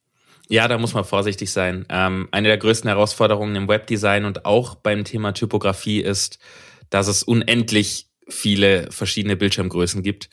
[0.49, 1.87] Ja, da muss man vorsichtig sein.
[1.89, 6.39] Ähm, eine der größten Herausforderungen im Webdesign und auch beim Thema Typografie ist,
[6.91, 10.29] dass es unendlich viele verschiedene Bildschirmgrößen gibt.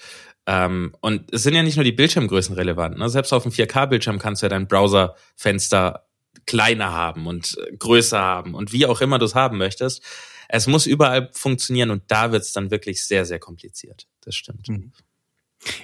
[0.47, 2.97] Ähm, und es sind ja nicht nur die Bildschirmgrößen relevant.
[2.97, 3.09] Ne?
[3.09, 6.05] Selbst auf dem 4K-Bildschirm kannst du ja dein Browserfenster
[6.45, 10.03] kleiner haben und äh, größer haben und wie auch immer du es haben möchtest.
[10.53, 14.07] Es muss überall funktionieren und da wird es dann wirklich sehr, sehr kompliziert.
[14.19, 14.67] Das stimmt.
[14.67, 14.91] Mhm.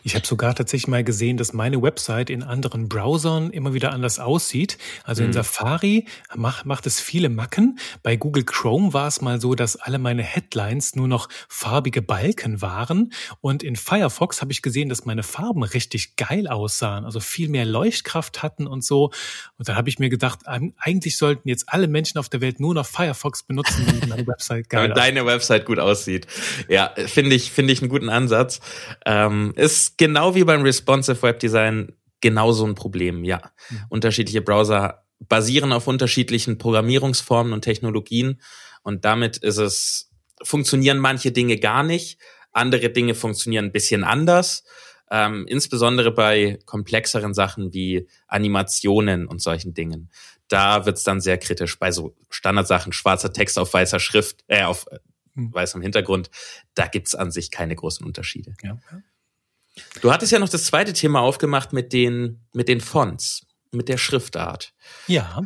[0.04, 4.20] Ich habe sogar tatsächlich mal gesehen, dass meine Website in anderen Browsern immer wieder anders
[4.20, 4.78] aussieht.
[5.04, 5.34] Also in Mhm.
[5.34, 7.80] Safari macht, macht es viele Macken.
[8.04, 12.62] Bei Google Chrome war es mal so, dass alle meine Headlines nur noch farbige Balken
[12.62, 13.14] waren.
[13.42, 17.66] Und in Firefox habe ich gesehen, dass meine Farben richtig geil aussahen, also viel mehr
[17.66, 19.12] Leuchtkraft hatten und so.
[19.58, 22.60] Und da habe ich mir gedacht, ähm, eigentlich sollten jetzt alle Menschen auf der Welt
[22.60, 26.28] nur noch Firefox benutzen, damit meine Website geil Damit deine Website gut aussieht.
[26.68, 28.60] Ja, finde ich, finde ich einen guten Ansatz.
[29.06, 33.42] Ähm, ist genau wie beim Responsive Web Design genauso ein Problem, ja.
[33.90, 38.42] Unterschiedliche Browser basieren auf unterschiedlichen Programmierungsformen und Technologien
[38.84, 40.12] und damit ist es,
[40.44, 42.20] funktionieren manche Dinge gar nicht,
[42.52, 44.64] andere Dinge funktionieren ein bisschen anders.
[45.10, 50.10] Ähm, insbesondere bei komplexeren Sachen wie Animationen und solchen Dingen.
[50.50, 51.80] Da wird's dann sehr kritisch.
[51.80, 54.86] Bei so Standardsachen, schwarzer Text auf weißer Schrift, äh, auf
[55.38, 55.54] Hm.
[55.54, 56.30] weißem Hintergrund,
[56.74, 58.56] da gibt's an sich keine großen Unterschiede.
[58.64, 58.80] Ja.
[60.02, 63.98] Du hattest ja noch das zweite Thema aufgemacht mit den, mit den Fonts, mit der
[63.98, 64.74] Schriftart.
[65.08, 65.42] Ja,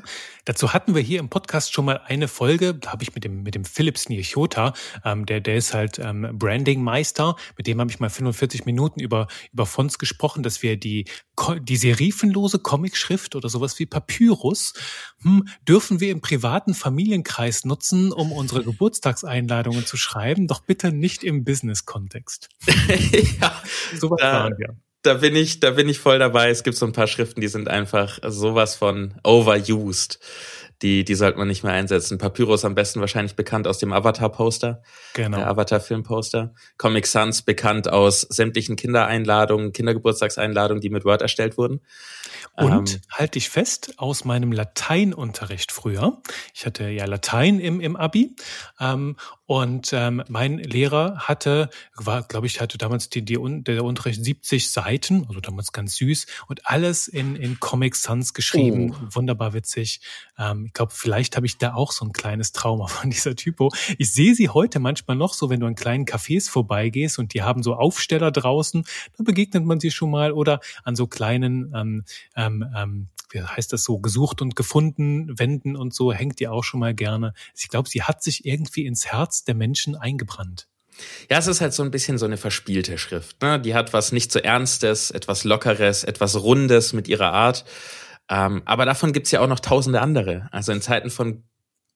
[0.45, 3.43] dazu hatten wir hier im Podcast schon mal eine Folge, da habe ich mit dem,
[3.43, 7.99] mit dem Philips Nirchota, ähm, der, der ist halt ähm, Branding-Meister, mit dem habe ich
[7.99, 11.05] mal 45 Minuten über, über Fonts gesprochen, dass wir die,
[11.61, 14.73] die serifenlose Comicschrift oder sowas wie Papyrus,
[15.21, 21.23] hm, dürfen wir im privaten Familienkreis nutzen, um unsere Geburtstagseinladungen zu schreiben, doch bitte nicht
[21.23, 22.49] im Business-Kontext.
[23.41, 23.61] ja,
[23.95, 24.75] So weit waren wir.
[25.03, 26.49] Da bin ich, da bin ich voll dabei.
[26.49, 30.19] Es gibt so ein paar Schriften, die sind einfach sowas von overused.
[30.81, 32.17] Die, die sollte man nicht mehr einsetzen.
[32.17, 34.81] Papyrus am besten wahrscheinlich bekannt aus dem Avatar-Poster,
[35.13, 35.37] Genau.
[35.37, 36.55] der Avatar-Film-Poster.
[36.79, 41.81] Comic Sans bekannt aus sämtlichen Kindereinladungen, Kindergeburtstagseinladungen, die mit Word erstellt wurden.
[42.55, 46.19] Und Ähm, halte ich fest, aus meinem Lateinunterricht früher.
[46.55, 48.35] Ich hatte ja Latein im, im Abi.
[48.79, 49.17] Ähm,
[49.51, 54.71] und ähm, mein Lehrer hatte, war, glaube ich, hatte damals die, die, der Unterricht 70
[54.71, 58.95] Seiten, also damals ganz süß, und alles in, in Comic Sans geschrieben.
[59.11, 59.99] Wunderbar witzig.
[60.37, 63.73] Ähm, ich glaube, vielleicht habe ich da auch so ein kleines Trauma von dieser Typo.
[63.97, 67.41] Ich sehe sie heute manchmal noch so, wenn du an kleinen Cafés vorbeigehst und die
[67.41, 68.85] haben so Aufsteller draußen,
[69.17, 72.05] da begegnet man sie schon mal oder an so kleinen ähm,
[72.37, 76.63] ähm, ähm, wie heißt das so, gesucht und gefunden, Wänden und so, hängt die auch
[76.63, 77.33] schon mal gerne.
[77.57, 80.67] Ich glaube, sie hat sich irgendwie ins Herz der Menschen eingebrannt.
[81.29, 83.41] Ja, es ist halt so ein bisschen so eine verspielte Schrift.
[83.41, 83.59] Ne?
[83.59, 87.65] Die hat was nicht so Ernstes, etwas Lockeres, etwas Rundes mit ihrer Art.
[88.29, 90.47] Ähm, aber davon gibt's ja auch noch tausende andere.
[90.51, 91.43] Also in Zeiten von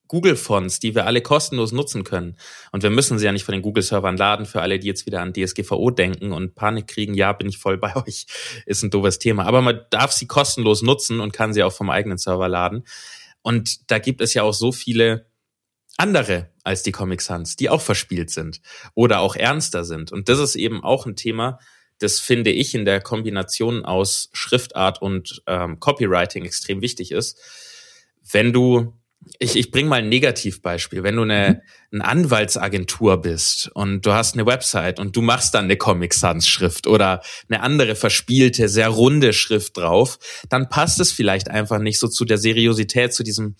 [0.07, 2.37] Google-Fonts, die wir alle kostenlos nutzen können.
[2.71, 5.21] Und wir müssen sie ja nicht von den Google-Servern laden, für alle, die jetzt wieder
[5.21, 8.27] an DSGVO denken und Panik kriegen, ja, bin ich voll bei euch,
[8.65, 9.45] ist ein doofes Thema.
[9.45, 12.83] Aber man darf sie kostenlos nutzen und kann sie auch vom eigenen Server laden.
[13.41, 15.27] Und da gibt es ja auch so viele
[15.97, 18.61] andere als die Comic Sans, die auch verspielt sind
[18.95, 20.11] oder auch ernster sind.
[20.11, 21.59] Und das ist eben auch ein Thema,
[21.99, 27.39] das finde ich in der Kombination aus Schriftart und ähm, Copywriting extrem wichtig ist.
[28.31, 28.93] wenn du
[29.39, 31.03] ich, ich bringe mal ein Negativbeispiel.
[31.03, 32.01] Wenn du eine, mhm.
[32.01, 36.47] eine Anwaltsagentur bist und du hast eine Website und du machst dann eine Comic Sans
[36.47, 41.99] Schrift oder eine andere verspielte, sehr runde Schrift drauf, dann passt es vielleicht einfach nicht
[41.99, 43.55] so zu der Seriosität, zu diesem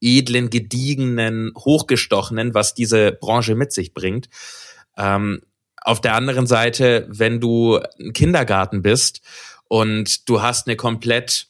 [0.00, 4.28] edlen, gediegenen, hochgestochenen, was diese Branche mit sich bringt.
[4.96, 5.42] Ähm,
[5.82, 9.20] auf der anderen Seite, wenn du ein Kindergarten bist
[9.68, 11.49] und du hast eine komplett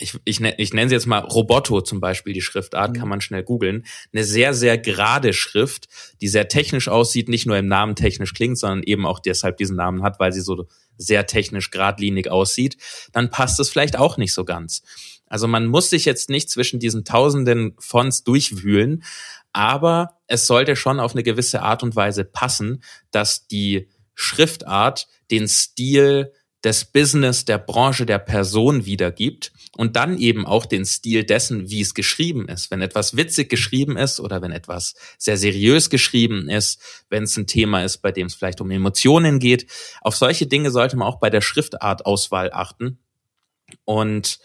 [0.00, 3.10] ich, ich, ich nenne sie jetzt mal Roboto zum Beispiel, die Schriftart, kann mhm.
[3.10, 3.84] man schnell googeln.
[4.12, 5.88] Eine sehr, sehr gerade Schrift,
[6.20, 9.76] die sehr technisch aussieht, nicht nur im Namen technisch klingt, sondern eben auch deshalb diesen
[9.76, 12.76] Namen hat, weil sie so sehr technisch geradlinig aussieht,
[13.12, 14.82] dann passt es vielleicht auch nicht so ganz.
[15.26, 19.04] Also man muss sich jetzt nicht zwischen diesen tausenden Fonts durchwühlen,
[19.52, 25.48] aber es sollte schon auf eine gewisse Art und Weise passen, dass die Schriftart den
[25.48, 26.32] Stil
[26.64, 31.80] des Business, der Branche, der Person wiedergibt und dann eben auch den Stil dessen, wie
[31.80, 32.70] es geschrieben ist.
[32.70, 37.46] Wenn etwas witzig geschrieben ist oder wenn etwas sehr seriös geschrieben ist, wenn es ein
[37.46, 39.70] Thema ist, bei dem es vielleicht um Emotionen geht,
[40.02, 42.98] auf solche Dinge sollte man auch bei der Schriftartauswahl achten.
[43.84, 44.38] Und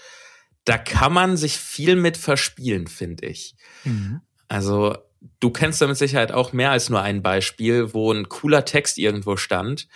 [0.63, 3.55] da kann man sich viel mit verspielen, finde ich.
[3.83, 4.21] Mhm.
[4.47, 4.95] Also
[5.39, 8.97] du kennst da mit Sicherheit auch mehr als nur ein Beispiel, wo ein cooler Text
[8.97, 9.87] irgendwo stand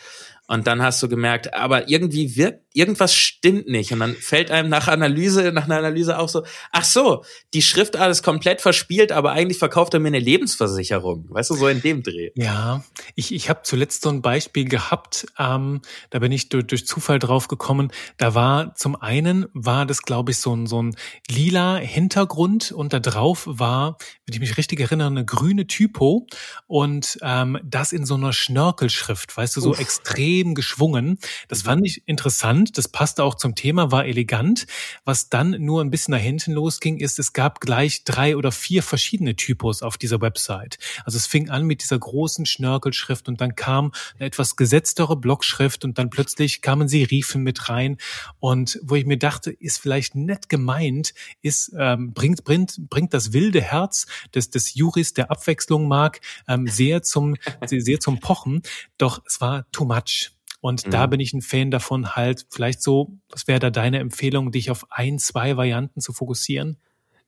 [0.50, 3.92] und dann hast du gemerkt, aber irgendwie wirkt, irgendwas stimmt nicht.
[3.92, 8.12] Und dann fällt einem nach Analyse, nach einer Analyse auch so, ach so, die Schriftart
[8.12, 11.26] ist komplett verspielt, aber eigentlich verkauft er mir eine Lebensversicherung.
[11.30, 12.32] Weißt du, so in dem Dreh.
[12.36, 12.84] Ja,
[13.16, 17.20] ich, ich habe zuletzt so ein Beispiel gehabt, ähm, da bin ich durch, durch Zufall
[17.20, 17.92] drauf gekommen.
[18.18, 20.96] Da war zum einen, war das, glaube ich, so ein, so ein
[21.30, 26.28] lila Hintergrund und da drauf war, wenn ich mich richtig erinnere, eine grüne Typo
[26.68, 29.80] und ähm, das in so einer Schnörkelschrift, weißt du, so Uff.
[29.80, 31.20] extrem extrem geschwungen.
[31.48, 32.59] Das fand ich interessant.
[32.66, 34.68] Das passte auch zum Thema, war elegant.
[35.06, 38.84] Was dann nur ein bisschen nach hinten losging, ist, es gab gleich drei oder vier
[38.84, 40.78] verschiedene Typos auf dieser Website.
[41.06, 45.86] Also es fing an mit dieser großen Schnörkelschrift und dann kam eine etwas gesetztere Blockschrift
[45.86, 47.98] und dann plötzlich kamen Serifen mit rein.
[48.40, 53.34] Und wo ich mir dachte, ist vielleicht nett gemeint, ist, ähm, bringt, bringt, bringt das
[53.34, 58.62] wilde Herz des, des Juris, der Abwechslung mag, ähm, sehr zum, sehr zum Pochen.
[58.98, 60.32] Doch es war too much.
[60.62, 60.92] Und mhm.
[60.92, 64.72] da bin ich ein Fan davon, halt vielleicht so, was wäre da deine Empfehlung, dich
[64.72, 66.78] auf ein, zwei Varianten zu fokussieren?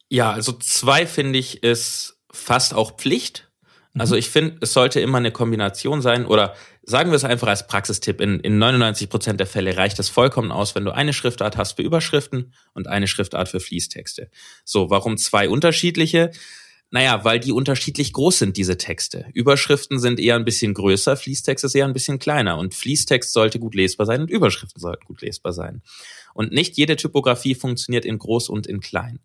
[0.09, 3.49] Ja, also zwei finde ich ist fast auch Pflicht.
[3.97, 4.19] Also mhm.
[4.19, 8.21] ich finde, es sollte immer eine Kombination sein oder sagen wir es einfach als Praxistipp.
[8.21, 11.73] In, in 99 Prozent der Fälle reicht es vollkommen aus, wenn du eine Schriftart hast
[11.73, 14.29] für Überschriften und eine Schriftart für Fließtexte.
[14.63, 16.31] So, warum zwei unterschiedliche?
[16.93, 19.25] Naja, weil die unterschiedlich groß sind, diese Texte.
[19.33, 22.57] Überschriften sind eher ein bisschen größer, Fließtext ist eher ein bisschen kleiner.
[22.57, 25.81] Und Fließtext sollte gut lesbar sein und Überschriften sollten gut lesbar sein.
[26.33, 29.19] Und nicht jede Typografie funktioniert in groß und in klein.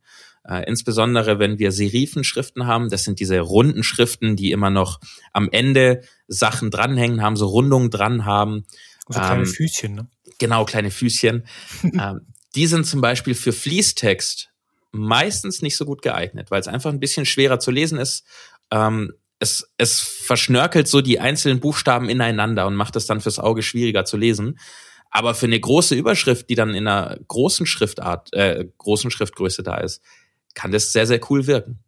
[0.48, 5.00] Äh, insbesondere wenn wir Serifenschriften haben, das sind diese runden Schriften, die immer noch
[5.33, 8.64] am Ende Sachen dranhängen haben, so Rundungen dran haben.
[9.07, 10.09] Also kleine ähm, Füßchen, ne?
[10.38, 11.44] Genau, kleine Füßchen.
[11.83, 12.20] ähm,
[12.55, 14.50] die sind zum Beispiel für Fließtext
[14.92, 18.25] meistens nicht so gut geeignet, weil es einfach ein bisschen schwerer zu lesen ist.
[18.70, 23.62] Ähm, es, es verschnörkelt so die einzelnen Buchstaben ineinander und macht es dann fürs Auge
[23.62, 24.59] schwieriger zu lesen.
[25.11, 29.79] Aber für eine große Überschrift, die dann in einer großen Schriftart, äh, großen Schriftgröße da
[29.79, 30.03] ist,
[30.55, 31.79] kann das sehr, sehr cool wirken.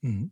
[0.00, 0.30] Mhm.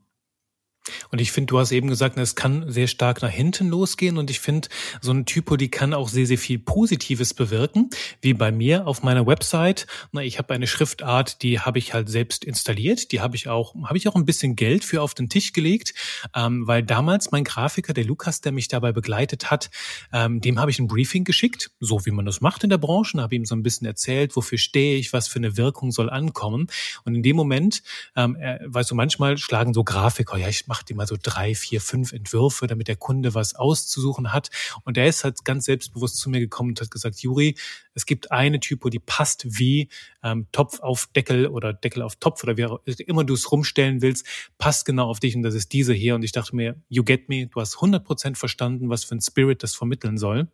[1.11, 4.18] Und ich finde, du hast eben gesagt, es kann sehr stark nach hinten losgehen.
[4.18, 4.68] Und ich finde,
[5.01, 7.90] so ein Typo, die kann auch sehr, sehr viel Positives bewirken.
[8.20, 9.87] Wie bei mir auf meiner Website.
[10.12, 13.12] Na, ich habe eine Schriftart, die habe ich halt selbst installiert.
[13.12, 15.94] Die habe ich auch, habe ich auch ein bisschen Geld für auf den Tisch gelegt,
[16.35, 19.70] ähm, weil damals mein Grafiker, der Lukas, der mich dabei begleitet hat,
[20.12, 23.20] ähm, dem habe ich ein Briefing geschickt, so wie man das macht in der Branche.
[23.20, 26.66] Habe ihm so ein bisschen erzählt, wofür stehe ich, was für eine Wirkung soll ankommen.
[27.05, 27.83] Und in dem Moment,
[28.14, 31.55] ähm, äh, weißt du, manchmal schlagen so Grafiker, ja, ich mache macht immer so drei,
[31.55, 34.51] vier, fünf Entwürfe, damit der Kunde was auszusuchen hat.
[34.85, 37.57] Und er ist halt ganz selbstbewusst zu mir gekommen und hat gesagt, Juri,
[37.95, 39.89] es gibt eine Typo, die passt wie
[40.23, 44.03] ähm, Topf auf Deckel oder Deckel auf Topf oder wie auch immer du es rumstellen
[44.03, 44.27] willst,
[44.59, 46.14] passt genau auf dich und das ist diese hier.
[46.14, 49.62] Und ich dachte mir, you get me, du hast 100% verstanden, was für ein Spirit
[49.62, 50.47] das vermitteln soll.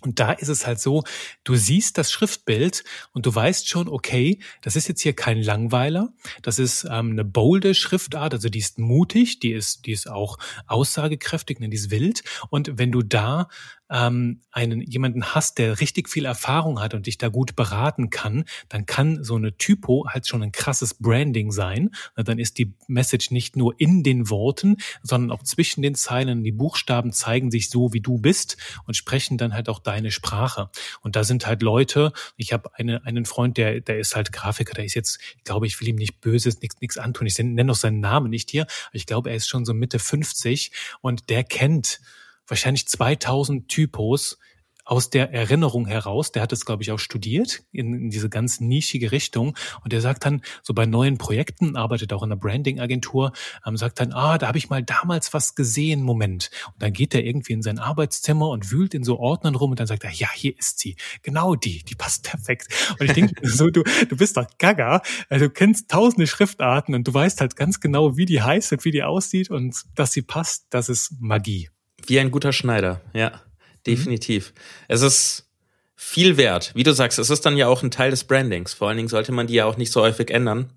[0.00, 1.04] Und da ist es halt so,
[1.44, 6.12] du siehst das Schriftbild und du weißt schon, okay, das ist jetzt hier kein Langweiler,
[6.42, 10.38] das ist ähm, eine bolde Schriftart, also die ist mutig, die ist, die ist auch
[10.66, 12.22] aussagekräftig, die ist wild.
[12.50, 13.48] Und wenn du da
[13.92, 18.44] ähm, einen jemanden hast, der richtig viel Erfahrung hat und dich da gut beraten kann,
[18.70, 21.90] dann kann so eine Typo halt schon ein krasses Branding sein.
[22.16, 26.42] Dann ist die Message nicht nur in den Worten, sondern auch zwischen den Zeilen.
[26.42, 30.70] Die Buchstaben zeigen sich so, wie du bist und sprechen dann halt auch deine Sprache.
[31.02, 34.72] Und da sind halt Leute, ich habe eine, einen Freund, der, der ist halt Grafiker,
[34.72, 37.26] der ist jetzt, ich glaube, ich will ihm nicht Böses, nichts, nichts antun.
[37.26, 40.72] Ich nenne noch seinen Namen nicht hier, ich glaube, er ist schon so Mitte 50
[41.02, 42.00] und der kennt
[42.46, 44.38] wahrscheinlich 2000 Typos
[44.84, 48.60] aus der Erinnerung heraus, der hat es, glaube ich, auch studiert in, in, diese ganz
[48.60, 49.56] nischige Richtung.
[49.84, 53.32] Und der sagt dann, so bei neuen Projekten, arbeitet auch in einer Branding-Agentur,
[53.64, 56.50] ähm, sagt dann, ah, da habe ich mal damals was gesehen, Moment.
[56.66, 59.78] Und dann geht er irgendwie in sein Arbeitszimmer und wühlt in so Ordnern rum und
[59.78, 60.96] dann sagt er, ja, hier ist sie.
[61.22, 62.66] Genau die, die passt perfekt.
[62.98, 65.02] Und ich denke so, du, du bist doch gaga.
[65.28, 68.84] Also, du kennst tausende Schriftarten und du weißt halt ganz genau, wie die heißt und
[68.84, 71.71] wie die aussieht und dass sie passt, das ist Magie.
[72.06, 73.40] Wie ein guter Schneider, ja.
[73.86, 74.52] Definitiv.
[74.52, 74.60] Mhm.
[74.88, 75.48] Es ist
[75.96, 76.72] viel wert.
[76.74, 78.74] Wie du sagst, es ist dann ja auch ein Teil des Brandings.
[78.74, 80.72] Vor allen Dingen sollte man die ja auch nicht so häufig ändern.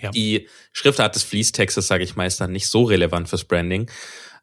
[0.00, 0.10] Ja.
[0.10, 3.90] Die Schriftart des Fließtextes, sage ich mal, ist dann nicht so relevant fürs Branding.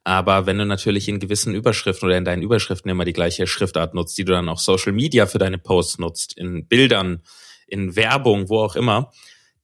[0.03, 3.93] Aber wenn du natürlich in gewissen Überschriften oder in deinen Überschriften immer die gleiche Schriftart
[3.93, 7.23] nutzt, die du dann auch Social Media für deine Posts nutzt, in Bildern,
[7.67, 9.11] in Werbung, wo auch immer,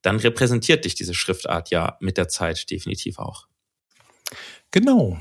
[0.01, 3.47] dann repräsentiert dich diese Schriftart ja mit der Zeit definitiv auch.
[4.71, 5.17] Genau.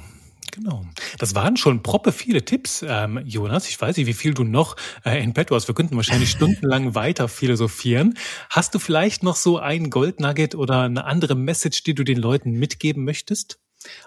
[0.53, 0.85] Genau.
[1.19, 3.69] Das waren schon proppe viele Tipps, ähm, Jonas.
[3.69, 5.67] Ich weiß nicht, wie viel du noch äh, in petto hast.
[5.67, 8.19] Wir könnten wahrscheinlich stundenlang weiter philosophieren.
[8.51, 12.53] Hast du vielleicht noch so ein Goldnugget oder eine andere Message, die du den Leuten
[12.53, 13.61] mitgeben möchtest?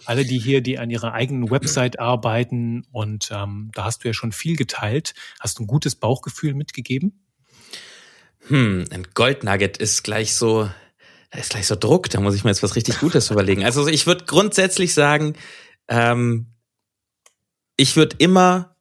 [0.06, 4.14] Alle, die hier, die an ihrer eigenen Website arbeiten und ähm, da hast du ja
[4.14, 5.16] schon viel geteilt.
[5.40, 7.26] Hast du ein gutes Bauchgefühl mitgegeben?
[8.48, 10.70] Hm, ein Goldnugget ist gleich so,
[11.36, 12.10] ist gleich so Druck.
[12.12, 13.66] Da muss ich mir jetzt was richtig Gutes überlegen.
[13.66, 15.36] Also ich würde grundsätzlich sagen,
[15.88, 16.54] ähm,
[17.78, 18.76] ich würde immer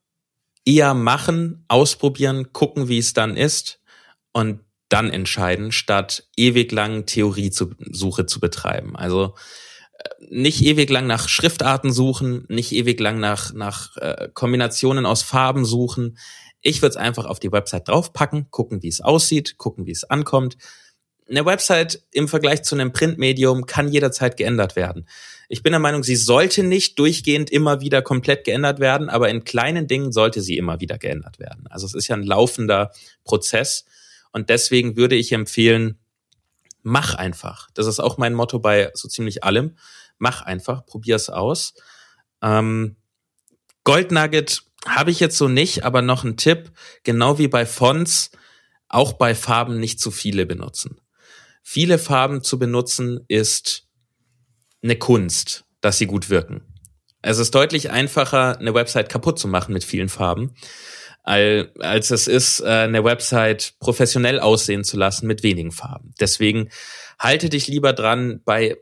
[0.65, 3.81] eher machen, ausprobieren, gucken, wie es dann ist
[4.33, 8.97] und dann entscheiden, statt ewig lang Theoriesuche zu betreiben.
[8.97, 9.35] Also
[9.99, 15.23] äh, nicht ewig lang nach Schriftarten suchen, nicht ewig lang nach, nach äh, Kombinationen aus
[15.23, 16.19] Farben suchen.
[16.61, 20.05] Ich würde es einfach auf die Website draufpacken, gucken, wie es aussieht, gucken, wie es
[20.05, 20.57] ankommt.
[21.29, 25.09] Eine Website im Vergleich zu einem Printmedium kann jederzeit geändert werden.
[25.49, 29.45] Ich bin der Meinung, sie sollte nicht durchgehend immer wieder komplett geändert werden, aber in
[29.45, 31.67] kleinen Dingen sollte sie immer wieder geändert werden.
[31.71, 32.93] Also es ist ja ein laufender
[33.25, 33.85] Prozess
[34.33, 35.99] und deswegen würde ich empfehlen,
[36.83, 37.71] mach einfach.
[37.75, 39.77] Das ist auch mein Motto bei so ziemlich allem.
[40.19, 41.75] Mach einfach, probier es aus.
[42.43, 42.97] Ähm,
[43.85, 46.73] Goldnugget habe ich jetzt so nicht, aber noch ein Tipp,
[47.03, 48.31] genau wie bei Fonts,
[48.89, 51.01] auch bei Farben nicht zu viele benutzen.
[51.67, 53.89] Viele Farben zu benutzen ist
[54.83, 56.63] eine Kunst, dass sie gut wirken.
[57.23, 60.55] Es ist deutlich einfacher, eine Website kaputt zu machen mit vielen Farben,
[61.23, 66.13] als es ist, äh, eine Website professionell aussehen zu lassen mit wenigen Farben.
[66.21, 66.69] Deswegen
[67.19, 68.77] halte dich lieber dran, bei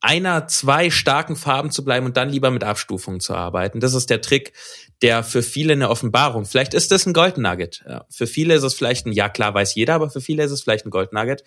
[0.00, 3.80] einer, zwei starken Farben zu bleiben und dann lieber mit Abstufungen zu arbeiten.
[3.80, 4.54] Das ist der Trick,
[5.02, 6.44] der für viele eine Offenbarung.
[6.44, 7.84] Vielleicht ist das ein Gold Nugget.
[8.08, 10.62] Für viele ist es vielleicht ein, ja klar weiß jeder, aber für viele ist es
[10.62, 11.42] vielleicht ein Gold Nugget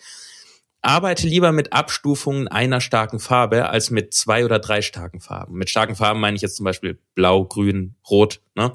[0.82, 5.56] arbeite lieber mit Abstufungen einer starken Farbe als mit zwei oder drei starken Farben.
[5.56, 8.40] Mit starken Farben meine ich jetzt zum Beispiel blau, grün, rot.
[8.54, 8.72] Ne?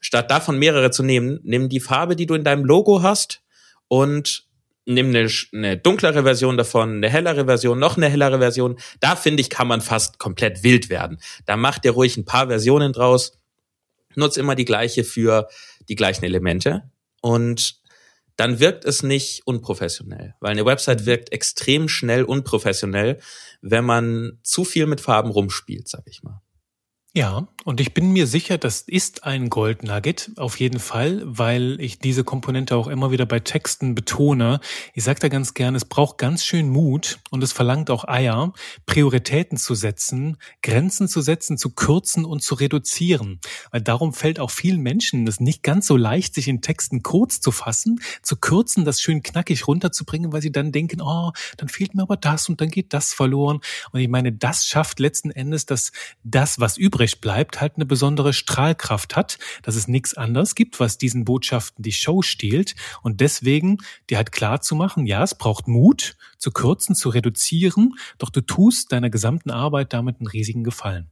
[0.00, 3.42] Statt davon mehrere zu nehmen, nimm die Farbe, die du in deinem Logo hast
[3.88, 4.44] und
[4.84, 8.78] nimm eine, eine dunklere Version davon, eine hellere Version, noch eine hellere Version.
[9.00, 11.18] Da finde ich, kann man fast komplett wild werden.
[11.46, 13.37] Da macht ihr ruhig ein paar Versionen draus.
[14.14, 15.48] Nutz immer die gleiche für
[15.88, 16.90] die gleichen Elemente
[17.20, 17.80] und
[18.36, 23.18] dann wirkt es nicht unprofessionell, weil eine Website wirkt extrem schnell unprofessionell,
[23.62, 26.40] wenn man zu viel mit Farben rumspielt, sag ich mal.
[27.14, 31.80] Ja, und ich bin mir sicher, das ist ein Gold Nugget, auf jeden Fall, weil
[31.80, 34.60] ich diese Komponente auch immer wieder bei Texten betone.
[34.92, 38.52] Ich sage da ganz gern, es braucht ganz schön Mut und es verlangt auch Eier,
[38.84, 43.40] Prioritäten zu setzen, Grenzen zu setzen, zu kürzen und zu reduzieren.
[43.70, 47.40] Weil darum fällt auch vielen Menschen es nicht ganz so leicht, sich in Texten kurz
[47.40, 51.94] zu fassen, zu kürzen, das schön knackig runterzubringen, weil sie dann denken, oh, dann fehlt
[51.94, 53.60] mir aber das und dann geht das verloren.
[53.92, 55.90] Und ich meine, das schafft letzten Endes, dass
[56.22, 60.80] das, was übrig übrig bleibt, halt eine besondere Strahlkraft hat, dass es nichts anderes gibt,
[60.80, 62.74] was diesen Botschaften die Show stiehlt.
[63.02, 63.78] Und deswegen
[64.10, 68.40] dir halt klar zu machen, ja, es braucht Mut, zu kürzen, zu reduzieren, doch du
[68.40, 71.08] tust deiner gesamten Arbeit damit einen riesigen Gefallen.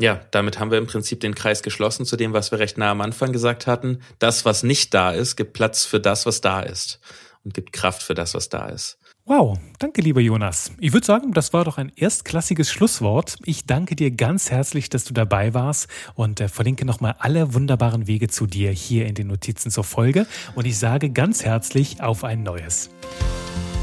[0.00, 2.90] Ja, damit haben wir im Prinzip den Kreis geschlossen zu dem, was wir recht nah
[2.90, 4.00] am Anfang gesagt hatten.
[4.18, 6.98] Das, was nicht da ist, gibt Platz für das, was da ist
[7.44, 8.98] und gibt Kraft für das, was da ist.
[9.26, 10.72] Wow, danke lieber Jonas.
[10.78, 13.38] Ich würde sagen, das war doch ein erstklassiges Schlusswort.
[13.46, 18.06] Ich danke dir ganz herzlich, dass du dabei warst und äh, verlinke nochmal alle wunderbaren
[18.06, 22.22] Wege zu dir hier in den Notizen zur Folge und ich sage ganz herzlich auf
[22.22, 22.90] ein neues.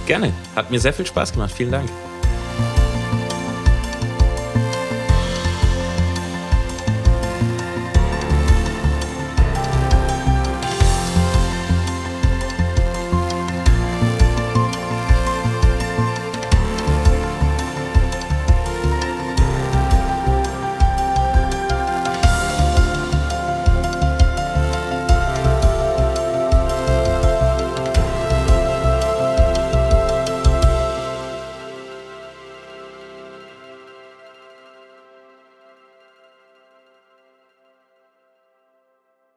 [0.05, 1.51] Gerne, hat mir sehr viel Spaß gemacht.
[1.51, 1.89] Vielen Dank.